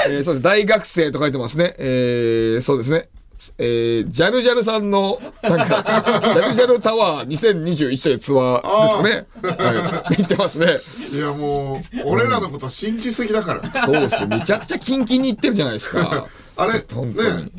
[0.08, 0.42] えーそうです。
[0.42, 1.76] 大学生と書いてますね。
[1.78, 3.10] えーそうですね。
[3.58, 5.84] えー、ジャルジャルさんの、なんか、
[6.34, 9.64] ジャルジャルタワー2021というツアーですかね。
[9.64, 10.18] はい。
[10.20, 10.80] 見てますね。
[11.12, 14.28] いやもう俺らのこと信じすぎだからそうですよ。
[14.28, 16.28] めちゃくちゃキンキンにいってるじゃないですか。
[16.56, 16.84] あれね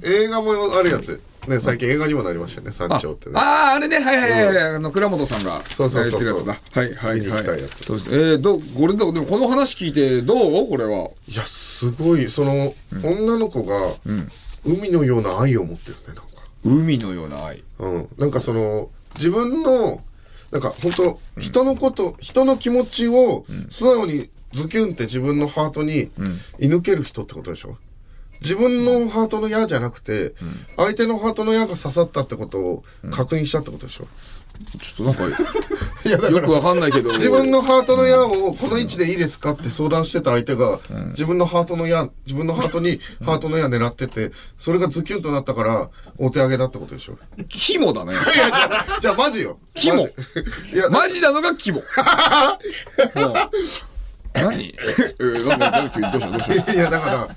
[0.02, 6.80] 映画もあるやつね最近映画にもなりましたよね山頂ってねああ、あれね、はいはいはいはい、あの、倉本さんが、そうそうそうそうやってるやつだ。
[6.80, 7.42] はいはいはい。
[7.42, 8.12] きたいやつそうです。
[8.12, 10.68] えー、どう、これでもこの話聞いて、どう？
[10.68, 11.08] これは。
[11.26, 13.94] いやすごいその、女の子が、
[14.64, 16.22] 海のような愛を持ってるねなんか。
[16.64, 17.62] 海のような愛。
[17.78, 20.02] うん、なんかその自分の
[20.50, 26.10] なんか本当人のこと、人の気持ちを素直にズキュンって自分のハートに
[26.58, 27.78] 射抜ける人ってことでしょ？
[28.40, 30.34] 自分のハートの矢じゃなくて、
[30.76, 34.08] 相手のハートの矢が刺さったってことを確認したってことでしょ、
[34.80, 35.42] ちょっとなんか、
[36.08, 37.12] よくわかんないけど。
[37.12, 40.78] 自分のハートの矢をこの位置でいいですかって相談してた相手が、
[41.10, 47.18] 自分のハートの矢、自分のハートにハートの矢狙ってて、それがズキュンとなったから、お手上げだってことでしょ。
[47.48, 48.12] 肝だね。
[48.14, 49.58] いや、じゃあ、じゃあマジよ。
[49.74, 50.02] 肝。
[50.02, 50.10] い
[50.74, 51.82] や、マジなのが肝。
[54.32, 54.64] 何？
[54.64, 56.72] えー、なんどうしたどうした？
[56.72, 57.28] いや、だから、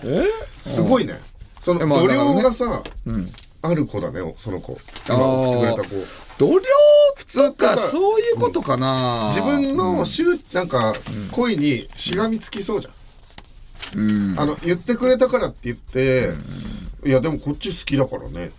[0.62, 1.20] すごいね。
[1.60, 2.42] その、えまあ度だからね。
[2.42, 2.84] 量がさ、
[3.66, 4.78] ある子だね、その子。
[5.08, 5.96] 今送ってくれた子。
[6.38, 6.66] 度量
[7.50, 9.30] とか、そういうことかな。
[9.32, 10.94] 自分のしゅなんか、
[11.32, 12.94] 恋にしがみつきそうじゃん。
[14.38, 16.34] あの、言ってくれたからって言って、
[17.06, 18.50] いや、でもこっち好きだからねっ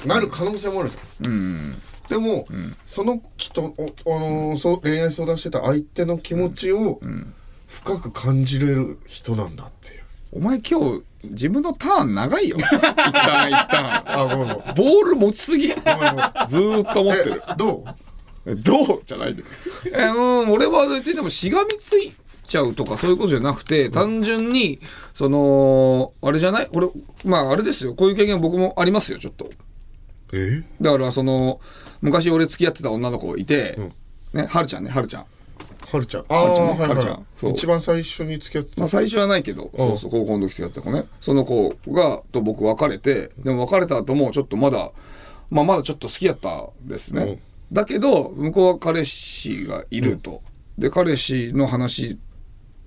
[0.00, 1.82] てなる可能性もあるじゃん。
[2.08, 2.46] でも、
[2.84, 7.00] その人、おあのーそう恋愛相談してた相手の気持ちを
[7.66, 10.03] 深く感じれる人なんだっていう。
[10.36, 12.56] お前今日、自分のターン長いよ。
[12.60, 14.02] 一旦、一旦。
[14.04, 14.74] あ、ごめんごめん。
[14.74, 15.68] ボール持ちすぎ。
[15.68, 17.42] ずごめんごめんーっと持ってる。
[17.46, 17.84] え、ど
[18.46, 18.56] う？
[18.56, 19.02] どう？
[19.06, 19.48] じゃないんだよ。
[19.92, 22.12] えうん、俺は別にでもしがみつい
[22.42, 24.80] ちゃうとかそういうことじゃなくて、単純に、
[25.12, 26.68] その、あれじゃない？
[26.72, 26.88] 俺、
[27.24, 27.94] まああれですよ。
[27.94, 29.48] こういう経験僕もありますよ、ちょっと。
[30.32, 30.64] え？
[30.80, 31.60] だからその、
[32.02, 33.78] 昔俺付き合ってた女の子いて、
[34.32, 35.20] ね、はるちゃんね、はるちゃん。
[35.20, 35.33] はるちゃん。
[35.86, 37.54] はるちゃんねあーはるちゃはんそうい。
[37.54, 38.80] 一番最初に付き合ってた。
[38.80, 41.04] まあ最初はないけど、そうそう、高校の時付き合ってた子ね。
[41.20, 44.90] その子が、と僕別れて、でも別れた後もちょっとまだ、
[45.50, 47.40] まあまだちょっと好きだったんですね。
[47.72, 50.42] だけど、向こうは彼氏がいると。
[50.78, 52.18] で、彼氏の話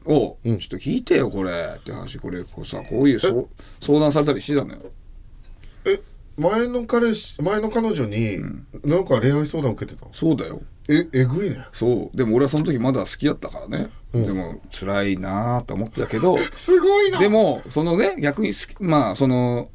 [0.05, 1.75] を、ちょっと聞いてよ、これ。
[1.77, 4.79] って話、これ、こうさ、こういう相談されたりしてたのよ。
[5.85, 5.99] え、
[6.37, 8.37] 前の彼氏、前の彼女に、
[8.83, 10.13] なんか恋愛相談受けてたの？
[10.13, 10.61] そうだよ。
[10.87, 11.65] え、えぐいね。
[11.71, 12.17] そう。
[12.17, 13.89] でも俺はその時まだ好きだったからね。
[14.13, 17.19] でも、辛いなと思ってたけど、 すごいな。
[17.19, 19.69] でも、そのね、逆に好き、まあ、その、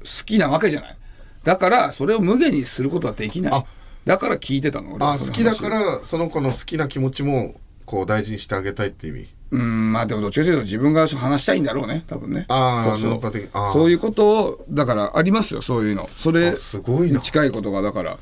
[0.00, 0.96] 好きなわけじゃない。
[1.42, 3.64] だから、それを無限にすることはできないあ。
[4.04, 5.68] だから聞いてたの、俺はあ、好きだか。
[5.68, 7.54] ら、その子の好きな気持ちも、
[7.84, 9.28] こう大事にしてあげたいって意味？
[9.54, 12.46] うん、まあでもどっちかというと自分が話したいんだろうね、多分ね。
[12.48, 16.08] あーそうそうそういうことを、だからありますよ、そういうの。
[16.10, 18.18] それあすごいなに近いことが、だから。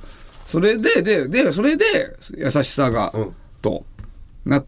[0.46, 1.84] それで、で、で、それで、
[2.36, 3.84] 優しさが、うんと、
[4.44, 4.62] な、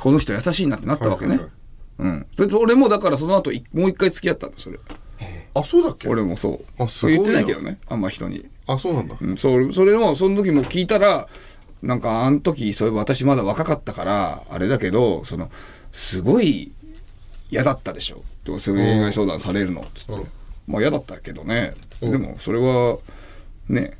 [0.00, 1.30] この人優しいなってなったわけね。
[1.30, 1.50] はいはい
[1.98, 2.26] うん。
[2.36, 4.78] それで俺もだからその後いもう一回付き合ったの、それ。
[5.54, 6.08] あ、そうだっけ？
[6.08, 6.82] 俺もそう。
[6.82, 8.46] あす言ってないけどね、あんま人に。
[8.66, 9.16] あ、そうなんだ。
[9.20, 11.28] うん、そそれもその時も聞いたら
[11.82, 15.50] なんかあの時そういえば私まだ若かったからあれだけどその
[15.92, 16.72] すごい
[17.50, 18.22] 嫌だったでしょ？
[18.44, 19.84] とそういう恋愛相談されるの？
[19.94, 20.26] つって、
[20.66, 21.74] まあ嫌だったけどね。
[22.00, 22.98] でもそれは
[23.68, 23.96] ね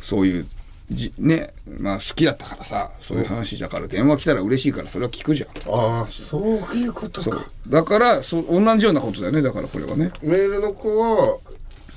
[0.00, 0.46] そういう
[0.90, 5.50] じねまあ好きだったからさそういう話だから電話来たら嬉しいからそれは聞くじゃん。
[5.72, 7.46] ああ、そういうことか。
[7.68, 10.12] だからそ同じようなことだよねだからこれはね。
[10.22, 11.38] メールの子は、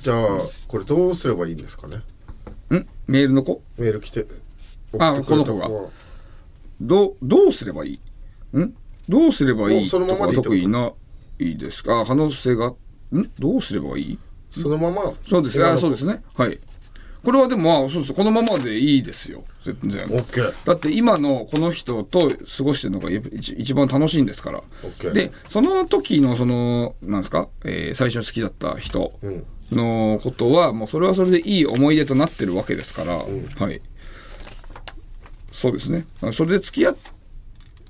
[0.00, 0.16] じゃあ、
[0.68, 1.96] これどうすればいいんですかね？
[2.70, 2.86] ん？
[3.08, 3.62] メールの子？
[3.78, 4.26] メール来て。
[4.96, 5.90] あこの子は
[6.80, 8.58] どうどうすればいい？
[8.58, 8.76] ん？
[9.08, 10.00] どうすればいいと？
[10.32, 10.92] 特にな
[11.38, 12.00] いですか？
[12.00, 12.76] あ可能性がん？
[13.38, 14.18] どうすればいい？
[14.50, 15.02] そのまま？
[15.26, 15.64] そうですね。
[15.64, 16.22] あそうですね。
[16.36, 16.58] はい。
[17.22, 18.14] これはでもまあそうです。
[18.14, 19.44] このままでいいですよ。
[19.62, 20.04] 全然。
[20.04, 20.66] オッケー。
[20.66, 24.58] だって今のこの人と過ごしてるのが一一番楽しいんですから。
[24.58, 25.12] オッケー。
[25.12, 29.46] でその時のそのなんですか、えー最初好きだった人うん。
[29.72, 33.24] のことはもうそれはそれでいい思い出となってるわけですから、は
[33.72, 33.80] い。
[35.50, 36.04] そうですね。
[36.32, 36.96] それで付き合っ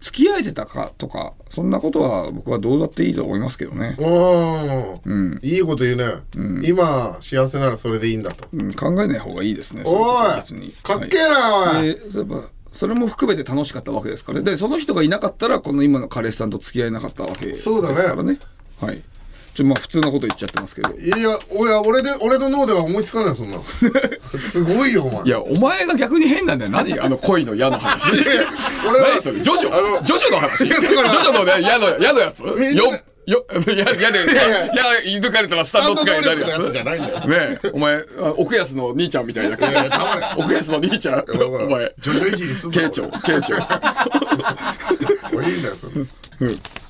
[0.05, 5.41] 付き合えてたかとかそんなことは僕はどうだっていいと思いますけどね、ああ、うん。
[5.43, 6.07] いいこと言うね、
[6.63, 8.47] 今幸せならそれでいいんだと。
[8.53, 10.73] うん、考えない方がいいですねおはい別に。
[10.83, 14.43] かっけえな、おい、でそういえばそれも含めて楽しかったわけですから。
[14.43, 18.39] でその人がいなかったらこの今の彼氏さんと付き合えなかったわけですそうだねからね。
[18.83, 19.03] はい
[19.55, 23.65] ちょまあ普通なこと言っちゃってますけどいやおや俺で俺の脳では思いつかないそんなの
[24.39, 26.99] すごいよお前いやお前が逆に変なんだよ何？
[26.99, 29.41] あの恋の嫌な話俺は何それ？
[29.41, 30.03] ジョジョ？
[30.03, 30.67] ジョジョの話？
[30.67, 32.57] ジョジョのね嫌の嫌のやつよ
[33.27, 34.27] よ、いや、いやで、い
[34.77, 36.59] や、い抜かれたらスタンド使いになるやつ。
[36.71, 36.85] ね
[37.65, 39.79] え、お前、あ奥安の兄ちゃんみたいな感じ。
[40.37, 41.95] 奥安の兄ちゃん、お前。
[42.01, 43.57] 徐々いじりすんな慶長、慶長。
[45.35, 45.95] これいいんだよそれ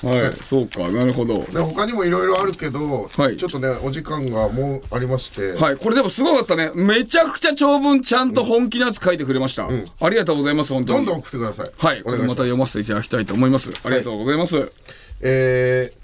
[0.04, 1.42] はい、そうか、なるほど。
[1.44, 6.72] で他にもいろいろあるけど、はいちょっとねお時間がもうありまして、はい、これでもすごかったね。
[6.74, 9.68] めちゃくちゃ長文ちゃんと本気のやつ書いてくれました。
[10.00, 10.98] ありがとうございます、本当に。
[10.98, 13.70] どんどん送ってくださいはい、これ願いしますた読ませていただきたいと思います。
[13.84, 14.72] ありがとうございます。
[15.20, 15.98] えー、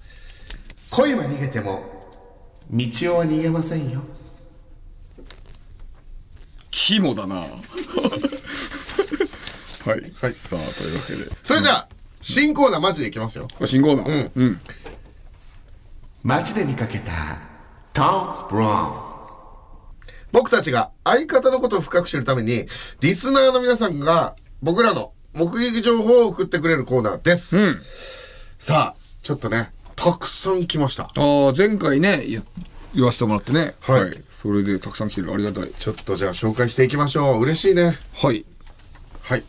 [0.91, 1.83] 恋は逃げても
[2.71, 4.03] 道夫は逃げませんよ
[6.71, 7.37] 肝だな。
[9.85, 10.13] はい。
[10.21, 11.25] はいさあ、というわけで。
[11.25, 11.89] こそれじゃあ
[12.21, 14.31] 新コーナーマジでいきますよれ新コーナー。
[14.35, 14.61] うん。
[16.23, 17.13] 街で見かけた
[17.93, 18.03] ト
[18.53, 19.11] ム・ブラウン
[20.33, 22.67] 僕たちが相方のことを深く知るために
[23.01, 27.79] リスナーの皆さんが僕らの目撃情報を送ってくれるコーナーです、うん。
[28.59, 32.45] さあちょっとねたくさん来ましたああ、前回ね、言
[32.95, 33.75] 言わせてもらってね。
[33.81, 35.35] はいそれでたくさん来てる。
[35.35, 35.71] ありがたい。
[35.79, 38.47] ちょっとじゃあ紹介していきましょう嬉しいねはい。
[39.21, 39.45] はい。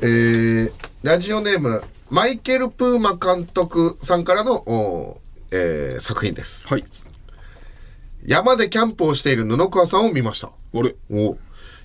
[0.00, 0.72] えー、
[1.02, 5.18] ラジオネーム、マイケル・プーマ監督さんからの、おー
[5.50, 6.68] えー作品です。
[6.68, 6.84] はい。
[8.24, 10.50] 山でキャンプをしている布川さんを見ました。
[10.72, 10.94] 俺。
[11.10, 11.36] お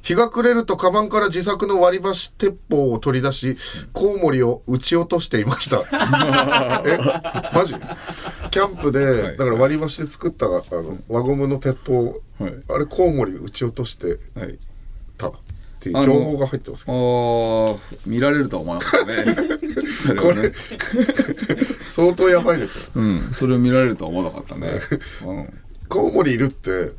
[0.04, 3.58] 日が暮れるとカバンから自作の割り箸鉄砲を取り出し、
[3.94, 5.78] コウモリを撃ち落としていました。
[6.86, 6.98] え
[7.54, 7.74] マジ？
[8.52, 14.60] キャンプで、だから割り箸で作ったあの輪ゴムの鉄砲、はいあれコウモリ撃ち落としてはい。
[15.84, 17.76] ていう情報が入ってますけあど。
[17.76, 19.36] あ、見られるとは思わなかったね。
[20.02, 20.52] それこはねれ、
[21.88, 22.92] 相当やばいですよ。
[22.96, 23.30] うん。
[23.34, 24.80] それを見られるとは思わなかったね。
[25.26, 25.54] うん。
[25.90, 26.92] コウモリいるって、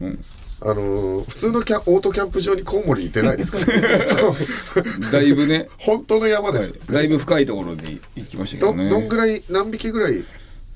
[0.61, 3.59] あのー普通のキャンオートキャンプ場にコウモリいてないですか？
[3.59, 8.89] ら、 だいぶね、本当の山ですよ、だいぶ深いところに行きましたけどどね。
[8.89, 10.23] どんぐらい何匹ぐらい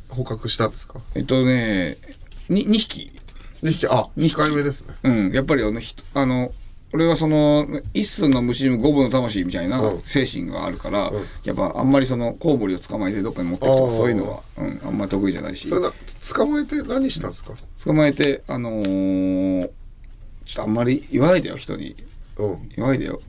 [0.09, 1.00] 捕獲したんですか？
[1.14, 1.96] えっとね、
[2.48, 3.12] に2匹。
[3.62, 6.52] 2匹あ控えめですねうん、やっぱりあの、ひあの、
[6.93, 11.11] 俺はその、一寸の虫にも五分の魂みたいなうん精神があるから、
[11.45, 15.93] やっぱあんまりその、コウモリを捕まえてどっかに持っていくとかそういうのは、うん、あんまり得意じゃないしそ、れな
[16.34, 17.53] 捕まえて何したんですか？
[17.84, 19.68] 捕まえて、あのー
[20.47, 21.95] ちょっとあんまり言わないでよ、人に。
[22.39, 23.20] うん言わないでよ。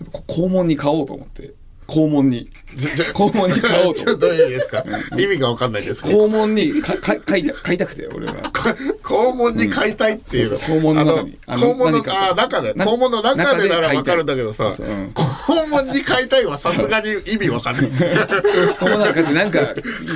[0.00, 1.52] あとこ肛門に買おうと思って。
[1.88, 2.48] 肛門に。
[3.14, 4.04] 肛門に買おうと思って。
[4.04, 4.84] ちょっとどういう意味ですか？
[5.18, 8.52] 意味が分かんないです肛門にか か買いた買いたくて、俺は。
[9.08, 11.38] 肛門に飼いたいっていう,、肛門の中に。
[11.46, 13.96] 肛門の何かあ中でな肛門の中でなら中で飼いたい。
[13.96, 14.64] 分かるんだけどさ。
[14.64, 17.84] 肛門に飼いたいはさすがに意味分かんない。
[18.76, 19.60] 肛門なんかでなんか、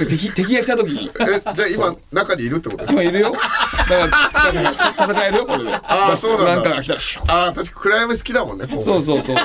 [0.09, 1.25] 敵、敵が来た時に、え
[1.55, 2.85] じゃあ今中にいるってこと？
[2.93, 3.33] 今いるよ。
[3.33, 4.13] だか
[4.53, 4.73] ら、
[5.15, 5.73] 戦えるよ、これで。
[5.75, 6.55] ああそうなんだ。
[6.55, 7.33] なんかが来たら、シュッ。
[7.33, 9.37] ああ確か暗闇好きだもんねそうそうそう。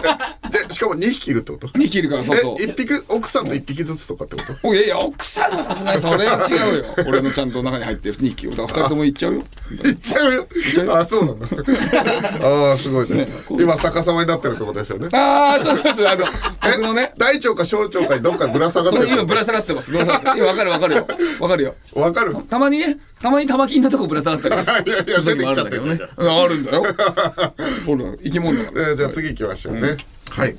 [0.51, 2.55] でしかも2匹いるってこと？2匹いるから、そうそう。
[2.59, 4.67] え一匹奥さんと1匹ずつとかってこと？
[4.67, 6.85] おいやいや、奥さんはさすがにそれは違うよ。
[7.07, 8.51] 俺のちゃんと中に入って2匹を。
[8.51, 9.36] だから2人とも行っちゃうよ。
[9.39, 10.47] いっちゃうよ。
[10.93, 11.47] ああそうなんだ
[12.47, 13.27] ああすごいね。
[13.49, 15.09] 今逆さまになってるってことですよね。
[15.11, 16.07] ああ、そうそうそう。
[16.07, 19.91] あの、僕のね、大腸か小腸かにどっかにぶら下がってる今ぶら下がってます。
[19.91, 21.07] ぶら下がってわかるわかるよ。
[21.39, 21.75] わかるよ。
[21.93, 25.99] わかるたまにね、たまに玉金のとこぶら下がったりす いやいやる時もあるんだけどね。
[26.17, 26.83] あるんだよ。
[27.85, 28.15] そうだよ。
[28.23, 28.89] 生き物だから。
[28.89, 29.97] えーじゃあ次行きましょうね、
[30.29, 30.55] はい。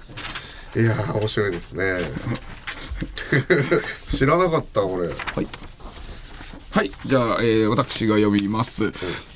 [0.77, 1.99] いやー面白いですね。
[4.07, 5.09] 知らなかった俺。
[5.09, 5.47] はい。
[7.05, 8.87] じゃあ、えー私が読みます。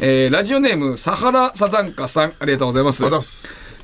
[0.00, 3.02] えーラジオネーム、サハラサザンカさん、ありがとうございます。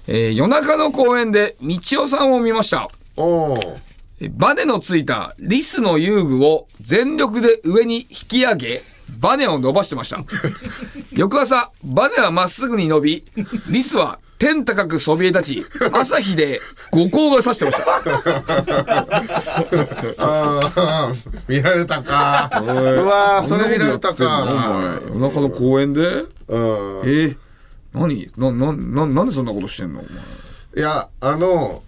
[0.07, 2.89] えー夜中の公園で、道夫さんを見ました。
[4.33, 8.83] バネのついたリスの遊具を全力で上に引き上げ、
[9.21, 10.25] バネを伸ばしてました。
[11.13, 13.25] 翌朝、バネはまっすぐに伸び、
[13.69, 16.61] リスは天高くそびえ立ち、朝日で
[16.93, 17.85] 五光が差してました。
[20.19, 21.17] あー
[21.49, 22.51] 見られたか。
[22.63, 22.67] う
[23.05, 25.01] わーそれ見られたか。
[25.07, 26.01] 夜中の公園で？
[26.03, 26.27] うん。
[27.05, 27.37] えー、
[27.93, 28.31] 何？
[28.37, 30.01] な、な、な、なんでそんなことしてんの？
[30.01, 30.13] お前。
[30.77, 31.83] いやあの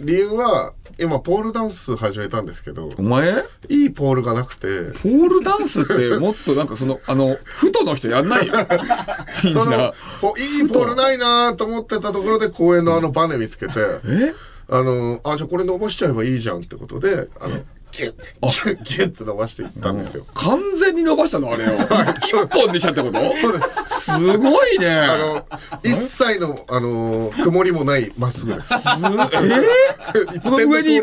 [0.00, 0.72] 理由は
[1.02, 3.32] 今ポールダンス始めたんですけどお前？
[3.68, 4.66] いいポールがなくて
[5.02, 8.46] ポールダンスって もっとなんかその、あの、ふとの人やんない？
[8.46, 8.54] よ。
[9.44, 9.92] みんそのな。
[10.20, 13.74] ポいいポールないなと思ってたところで公園のあのバネ見つけて
[14.06, 14.34] え？
[14.68, 17.56] あのあじゃあこれ伸ばしちゃえばいいじゃんってことであの
[17.92, 20.24] ギュッギュッギュッって伸ばしていったんですよ。
[20.34, 21.72] 完全に伸ばしたのあれを。
[22.18, 23.36] 一本にしたってこと？
[23.36, 24.04] そうです。
[24.18, 24.90] すごいね。
[24.90, 25.46] あの
[25.84, 28.68] 一切のあの曇りもないまっすぐです。
[28.68, 30.40] すえ？
[30.40, 31.00] その上に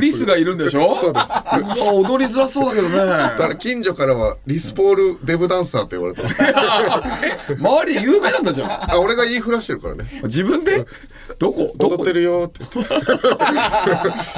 [0.00, 0.96] リスがいるんでしょ？
[0.96, 1.26] そうです。
[1.26, 2.96] うわ踊りづらそうだけどね。
[2.96, 6.40] だから近所からはリスポールデブダンサーって言われてます。
[6.42, 7.54] え？
[7.58, 8.92] 周りで有名なんだじゃん。
[8.94, 10.04] あ俺が言いふらしてるからね。
[10.24, 10.84] 自分で？
[11.38, 11.72] どこ？
[11.76, 12.44] どこ踊ってるよ。
[12.48, 12.94] って言って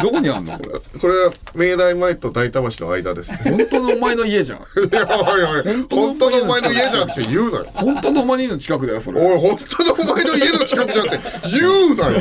[0.03, 0.59] どこにあんの？
[0.59, 4.59] これこれは明大前と大田橋の間ですね本当のお前の家じゃん。
[4.61, 4.62] い
[4.93, 7.66] やいやいや本当のお前の家じゃんって言うなよ。
[7.74, 9.20] 本当のお前の家の近くだよそれ。
[9.20, 11.20] おい本当のお前の家の近くじゃんって
[11.51, 11.61] 言
[11.93, 12.16] うなよ。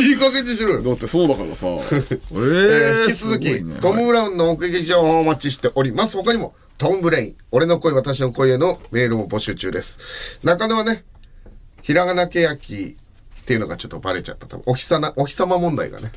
[0.00, 0.82] いい加減にしろよ。
[0.82, 1.66] だってそうだからさ。
[1.70, 3.80] えーえー引き続き、すごいね。
[3.80, 6.16] トム・ブラウンの目撃情報をお待ちしております。
[6.16, 10.38] 他にも、トム・ブレイン、俺の声、私の声へのメールも募集中です。
[10.42, 11.04] 中野はね、
[11.82, 12.96] ひらがなけやき
[13.44, 14.46] っていうのがちょっとバレちゃった。
[14.46, 16.10] 多分お日さな、お日様問題がね、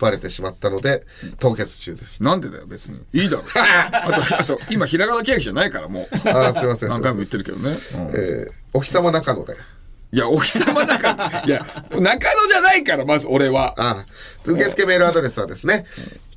[0.00, 1.06] バレてしまったので、
[1.38, 2.20] 凍結中です。
[2.20, 3.44] なんでだよ別にいいだろ
[3.92, 6.88] あとあと今ひらがなけやきじゃないからもうあーすいません。
[6.88, 7.76] 何回も言ってるけどね、うん
[8.10, 9.54] えーお日様中野で。
[10.12, 12.08] いやお日様だからいや中野
[12.48, 14.06] じゃないからまず俺はああ、
[14.44, 15.86] 受付メールアドレスはですね、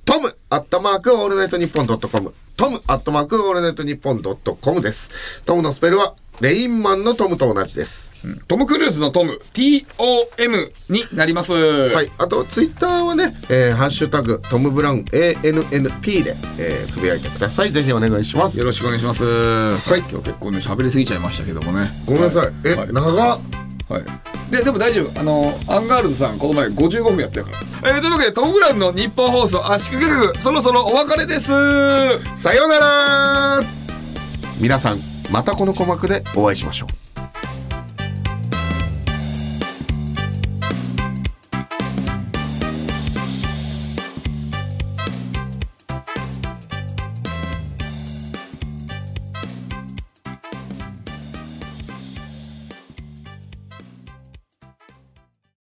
[0.05, 2.35] トムアットマークオールナイトニッポンドットコム。
[2.55, 5.41] トムアットマークオールナイトニッポンドットコムです。
[5.45, 8.11] トムのスペルは、レインマンのトムと同じです。
[8.47, 12.11] トム・クルーズのトム TOM になりますははい。
[12.17, 17.71] あと、ツイッターはね、えーハッシュタグ、トム・ブラウン ANNP で、えーつぶやいてください。
[17.71, 18.57] ぜひお願いします。
[18.57, 22.53] よろしくお願いしますはい今日結構ね喋りすぎちゃいましたけどもねごめんなさい。
[22.65, 23.39] え、はい長っ。
[23.89, 24.03] はい。
[24.51, 25.19] で、でも大丈夫。
[25.19, 27.91] あの、アンガールズさん、この前55分やってるから。
[27.91, 31.47] えー、というわけで、トム・ブラウンのニッポン放送圧縮計画、そろそろお別れです。
[32.35, 33.63] さようなら
[34.59, 37.12] 皆さん、またこの鼓膜でお会いしましょう。